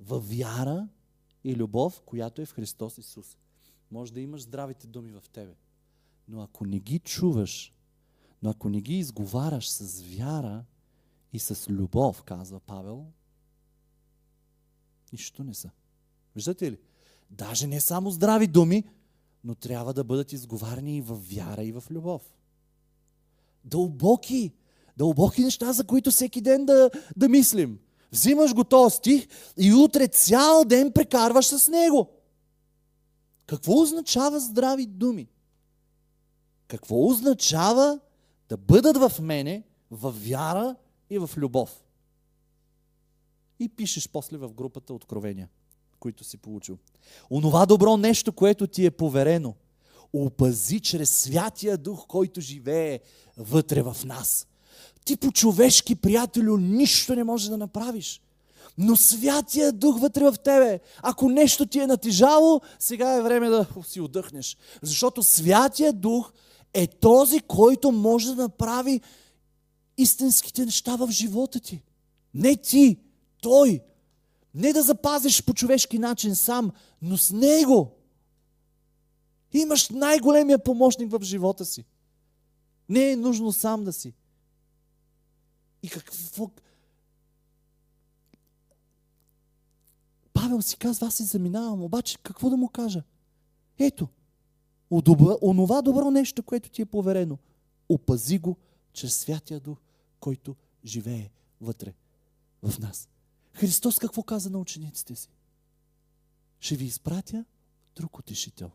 [0.00, 0.88] Във вяра
[1.44, 3.36] и любов, която е в Христос Исус.
[3.90, 5.54] Може да имаш здравите думи в тебе.
[6.28, 7.72] Но ако не ги чуваш,
[8.42, 10.64] но ако не ги изговаряш с вяра
[11.32, 13.06] и с любов, казва Павел,
[15.12, 15.70] нищо не са.
[16.34, 16.78] Виждате ли?
[17.30, 18.84] Даже не само здрави думи,
[19.44, 22.22] но трябва да бъдат изговарени и в вяра, и в любов.
[23.64, 24.52] Дълбоки,
[24.96, 27.78] Дълбоки неща, за които всеки ден да, да мислим.
[28.12, 32.10] Взимаш го този стих и утре цял ден прекарваш с него.
[33.46, 35.28] Какво означава здрави думи?
[36.68, 38.00] Какво означава
[38.48, 40.76] да бъдат в мене в вяра
[41.10, 41.84] и в любов?
[43.58, 45.48] И пишеш после в групата откровения,
[46.02, 46.78] които си получил.
[47.30, 49.54] Онова добро нещо, което ти е поверено,
[50.12, 53.00] опази чрез Святия Дух, който живее
[53.36, 54.46] вътре в нас.
[55.04, 58.20] Ти по-човешки, приятелю, нищо не можеш да направиш.
[58.78, 63.66] Но Святия Дух вътре в тебе, ако нещо ти е натежало, сега е време да
[63.86, 64.56] си отдъхнеш.
[64.82, 66.32] Защото Святия Дух
[66.74, 69.00] е този, който може да направи
[69.96, 71.82] истинските неща в живота ти.
[72.34, 72.96] Не ти,
[73.42, 73.80] той.
[74.54, 76.72] Не да запазиш по човешки начин сам,
[77.02, 77.96] но с него.
[79.52, 81.84] Имаш най-големия помощник в живота си.
[82.88, 84.14] Не е нужно сам да си.
[85.82, 86.50] И какво...
[90.32, 93.02] Павел си казва, аз си заминавам, обаче какво да му кажа?
[93.78, 94.08] Ето,
[95.42, 97.38] онова добро нещо, което ти е поверено,
[97.88, 98.56] опази го
[98.92, 99.78] чрез Святия Дух,
[100.20, 101.30] който живее
[101.60, 101.94] вътре
[102.62, 103.08] в нас.
[103.52, 105.28] Христос какво каза на учениците си?
[106.60, 107.44] Ще ви изпратя
[107.96, 108.70] друг утешител,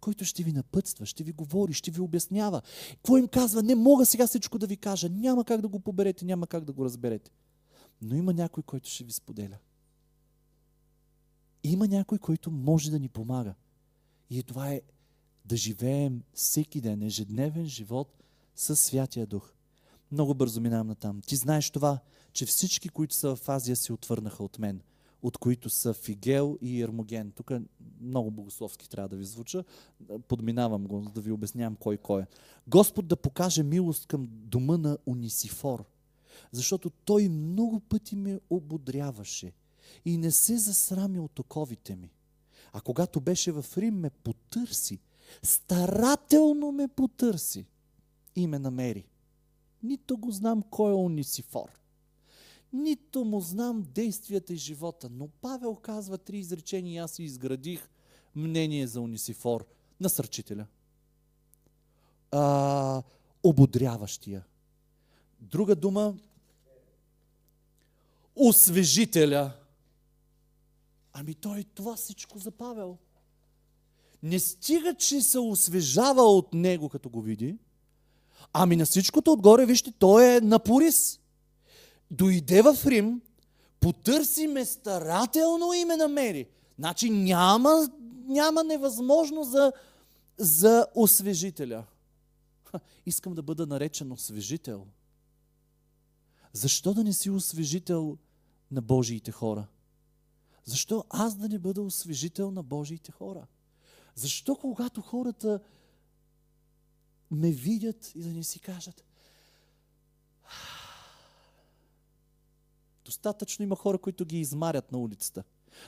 [0.00, 2.62] който ще ви напътства, ще ви говори, ще ви обяснява.
[2.90, 3.62] Какво им казва?
[3.62, 5.08] Не мога сега всичко да ви кажа.
[5.08, 7.30] Няма как да го поберете, няма как да го разберете.
[8.02, 9.58] Но има някой, който ще ви споделя.
[11.64, 13.54] Има някой, който може да ни помага.
[14.30, 14.80] И това е
[15.44, 18.22] да живеем всеки ден, ежедневен живот
[18.56, 19.54] със Святия Дух.
[20.12, 21.20] Много бързо минавам на там.
[21.20, 21.98] Ти знаеш това,
[22.32, 24.80] че всички, които са в Азия, се отвърнаха от мен,
[25.22, 27.32] от които са Фигел и Ермоген.
[27.32, 27.52] Тук
[28.00, 29.64] много богословски трябва да ви звуча.
[30.28, 32.26] Подминавам го, да ви обяснявам кой кой е.
[32.68, 35.84] Господ да покаже милост към дома на Унисифор,
[36.52, 39.52] защото той много пъти ме ободряваше
[40.04, 42.12] и не се засрами от оковите ми.
[42.72, 44.98] А когато беше в Рим, ме потърси,
[45.42, 47.66] старателно ме потърси
[48.36, 49.04] и ме намери.
[49.82, 51.78] Нито го знам кой е Унисифор.
[52.72, 55.08] Нито му знам действията и живота.
[55.10, 57.88] Но Павел казва три изречения и аз си изградих
[58.36, 59.66] мнение за Унисифор.
[60.00, 60.66] Насърчителя.
[62.30, 63.02] А,
[63.42, 64.44] ободряващия.
[65.40, 66.14] Друга дума.
[68.36, 69.52] Освежителя.
[71.12, 72.98] Ами той това всичко за Павел.
[74.22, 77.58] Не стига, че се освежава от него, като го види,
[78.52, 81.20] ами на всичкото отгоре, вижте, той е напорис.
[82.10, 83.20] Дойде в Рим,
[83.80, 86.46] потърси ме старателно и ме намери.
[86.78, 87.90] Значи няма,
[88.26, 89.72] няма невъзможно за,
[90.38, 91.84] за освежителя.
[92.64, 94.86] Ха, искам да бъда наречен освежител.
[96.52, 98.18] Защо да не си освежител
[98.70, 99.66] на Божиите хора?
[100.64, 103.46] Защо аз да не бъда освежител на Божиите хора?
[104.14, 105.60] Защо когато хората
[107.32, 109.04] ме видят и да не си кажат
[113.04, 115.44] Достатъчно има хора, които ги измарят на улицата.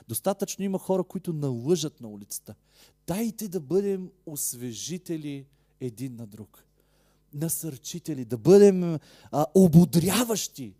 [0.07, 2.55] Достатъчно има хора, които налъжат на улицата.
[3.07, 5.45] Дайте да бъдем освежители
[5.79, 6.65] един на друг.
[7.33, 8.97] Насърчители, да бъдем
[9.31, 10.75] а, ободряващи,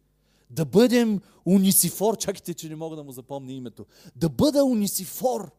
[0.49, 2.17] да бъдем унисифор.
[2.17, 3.85] Чакайте, че не мога да му запомня името.
[4.15, 5.51] Да бъда унисифор.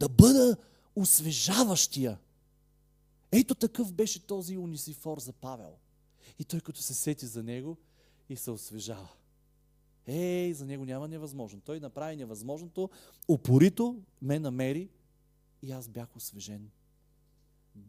[0.00, 0.56] Да бъда
[0.96, 2.18] освежаващия.
[3.32, 5.72] Ето такъв беше този унисифор за Павел.
[6.38, 7.76] И той като се сети за него
[8.28, 9.08] и се освежава.
[10.06, 11.60] Ей, за него няма невъзможно.
[11.60, 12.90] Той направи невъзможното,
[13.28, 14.88] упорито ме намери
[15.62, 16.70] и аз бях освежен.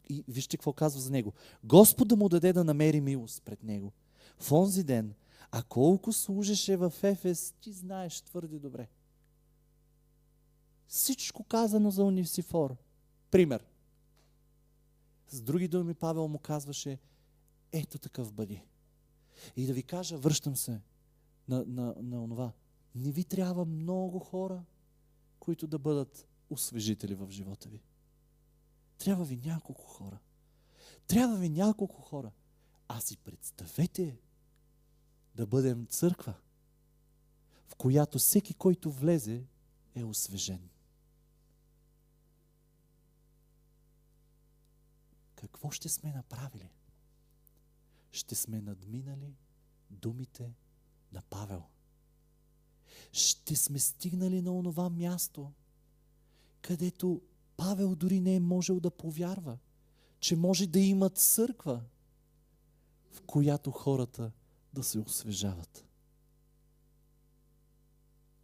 [0.09, 1.33] И вижте какво казва за него.
[1.63, 3.91] Господ да му даде да намери милост пред него.
[4.39, 5.13] В онзи ден,
[5.51, 8.87] а колко служеше в Ефес, ти знаеш твърде добре.
[10.87, 12.75] Всичко казано за Унисифор.
[13.31, 13.65] Пример.
[15.31, 16.99] С други думи Павел му казваше,
[17.71, 18.63] ето такъв бъди.
[19.55, 20.81] И да ви кажа, връщам се
[21.47, 22.51] на, на, на онова.
[22.95, 24.63] Не ви трябва много хора,
[25.39, 27.81] които да бъдат освежители в живота ви.
[28.97, 30.19] Трябва ви няколко хора.
[31.07, 32.31] Трябва ви няколко хора.
[32.87, 34.17] А си представете
[35.35, 36.33] да бъдем църква,
[37.67, 39.45] в която всеки, който влезе,
[39.95, 40.69] е освежен.
[45.41, 46.69] Какво ще сме направили?
[48.11, 49.35] Ще сме надминали
[49.89, 50.53] думите
[51.11, 51.63] на Павел.
[53.11, 55.51] Ще сме стигнали на онова място,
[56.61, 57.21] където
[57.57, 59.57] Павел дори не е можел да повярва,
[60.19, 61.83] че може да има църква.
[63.11, 64.31] в която хората
[64.73, 65.85] да се освежават.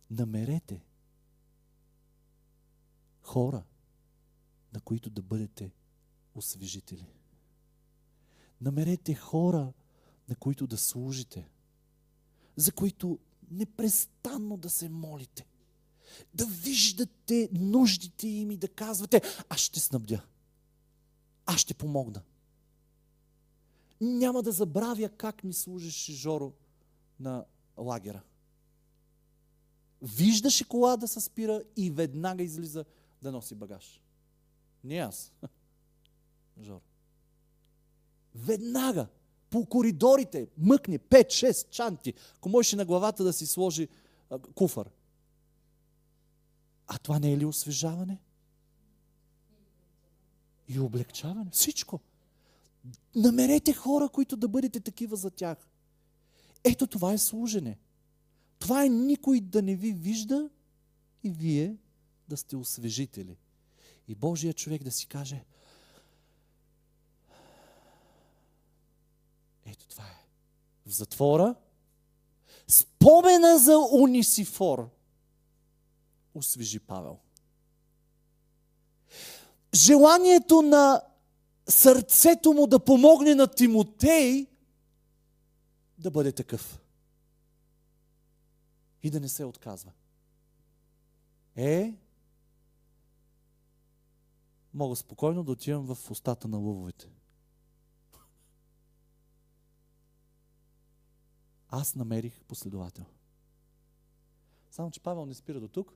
[0.10, 0.86] Намерете
[3.22, 3.64] хора,
[4.74, 5.72] на които да бъдете
[6.38, 7.07] освежители.
[8.61, 9.73] Намерете хора,
[10.30, 11.49] на които да служите,
[12.55, 13.19] за които
[13.51, 15.45] непрестанно да се молите,
[16.34, 20.26] да виждате нуждите им и да казвате, аз ще снабдя,
[21.45, 22.22] аз ще помогна.
[24.01, 26.53] Няма да забравя как ми служеше Жоро
[27.19, 27.45] на
[27.77, 28.22] лагера.
[30.01, 32.85] Виждаше кола да се спира и веднага излиза
[33.22, 34.01] да носи багаж.
[34.84, 35.31] Не аз.
[36.61, 36.81] Жоро.
[38.35, 39.07] Веднага
[39.49, 43.88] по коридорите мъкне 5-6 чанти, ако можеше на главата да си сложи
[44.29, 44.89] а, куфър.
[46.88, 48.19] А това не е ли освежаване?
[50.67, 51.49] И облегчаване.
[51.51, 51.99] Всичко.
[53.15, 55.57] Намерете хора, които да бъдете такива за тях.
[56.63, 57.77] Ето това е служене.
[58.59, 60.49] Това е никой да не ви вижда
[61.23, 61.75] и вие
[62.29, 63.38] да сте освежители.
[64.07, 65.45] И Божия човек да си каже,
[69.65, 70.27] ето това е.
[70.88, 71.55] В затвора
[72.68, 74.89] спомена за Унисифор
[76.34, 77.19] освежи Павел.
[79.73, 81.01] Желанието на
[81.69, 84.47] сърцето му да помогне на Тимотей
[85.97, 86.80] да бъде такъв.
[89.03, 89.91] И да не се отказва.
[91.55, 91.93] Е,
[94.73, 97.16] мога спокойно да отивам в устата на лъвовете.
[101.69, 103.06] Аз намерих последовател.
[104.72, 105.94] Само, че Павел не спира до тук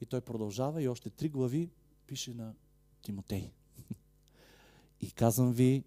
[0.00, 1.70] и той продължава и още три глави
[2.06, 2.54] пише на
[3.02, 3.52] Тимотей.
[5.00, 5.84] И казвам ви,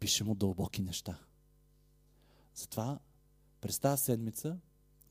[0.00, 1.18] пише му дълбоки неща.
[2.54, 2.98] Затова
[3.60, 4.58] през тази седмица,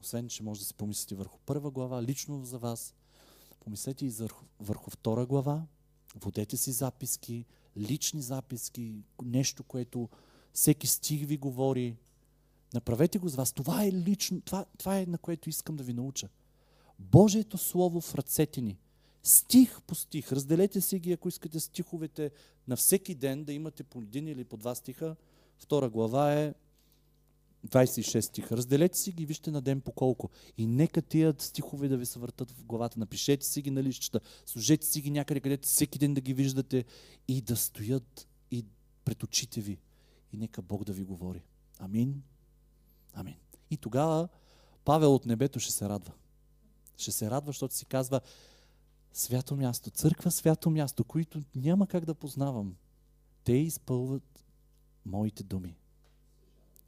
[0.01, 2.95] освен, че може да се помислите върху първа глава, лично за вас,
[3.59, 5.67] помислете и върху, върху втора глава,
[6.15, 7.45] водете си записки,
[7.77, 10.09] лични записки, нещо, което
[10.53, 11.97] всеки стих ви говори.
[12.73, 13.53] Направете го с вас.
[13.53, 16.29] Това е лично, това, това е на което искам да ви науча.
[16.99, 18.77] Божието Слово в ръцете ни–
[19.23, 20.31] стих по стих.
[20.31, 22.31] Разделете си ги, ако искате стиховете
[22.67, 25.15] на всеки ден, да имате по един или по два стиха.
[25.57, 26.53] Втора глава е
[27.67, 28.57] 26 стиха.
[28.57, 30.29] Разделете си ги, вижте на ден по колко.
[30.57, 32.99] И нека тия стихове да ви се въртат в главата.
[32.99, 36.85] Напишете си ги на лищата, сложете си ги някъде, където всеки ден да ги виждате
[37.27, 38.65] и да стоят и
[39.05, 39.79] пред очите ви.
[40.33, 41.43] И нека Бог да ви говори.
[41.79, 42.21] Амин.
[43.13, 43.35] Амин.
[43.71, 44.27] И тогава
[44.85, 46.13] Павел от небето ще се радва.
[46.97, 48.21] Ще се радва, защото си казва,
[49.13, 52.75] свято място, църква свято място, които няма как да познавам.
[53.43, 54.45] Те изпълват
[55.05, 55.75] моите думи.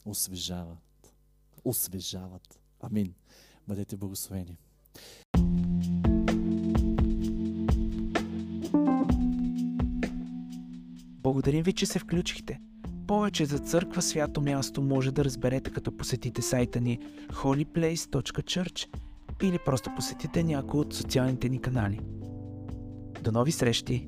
[0.06, 1.14] Освежават.
[1.66, 2.60] Освежават.
[2.82, 3.14] Амин.
[3.68, 4.58] Бъдете благословени.
[11.24, 12.62] Благодарим ви, че се включихте.
[13.14, 17.00] Повече за църква свято място може да разберете като посетите сайта ни
[17.32, 18.88] holyplace.church
[19.44, 22.00] или просто посетите някой от социалните ни канали.
[23.24, 24.08] До нови срещи!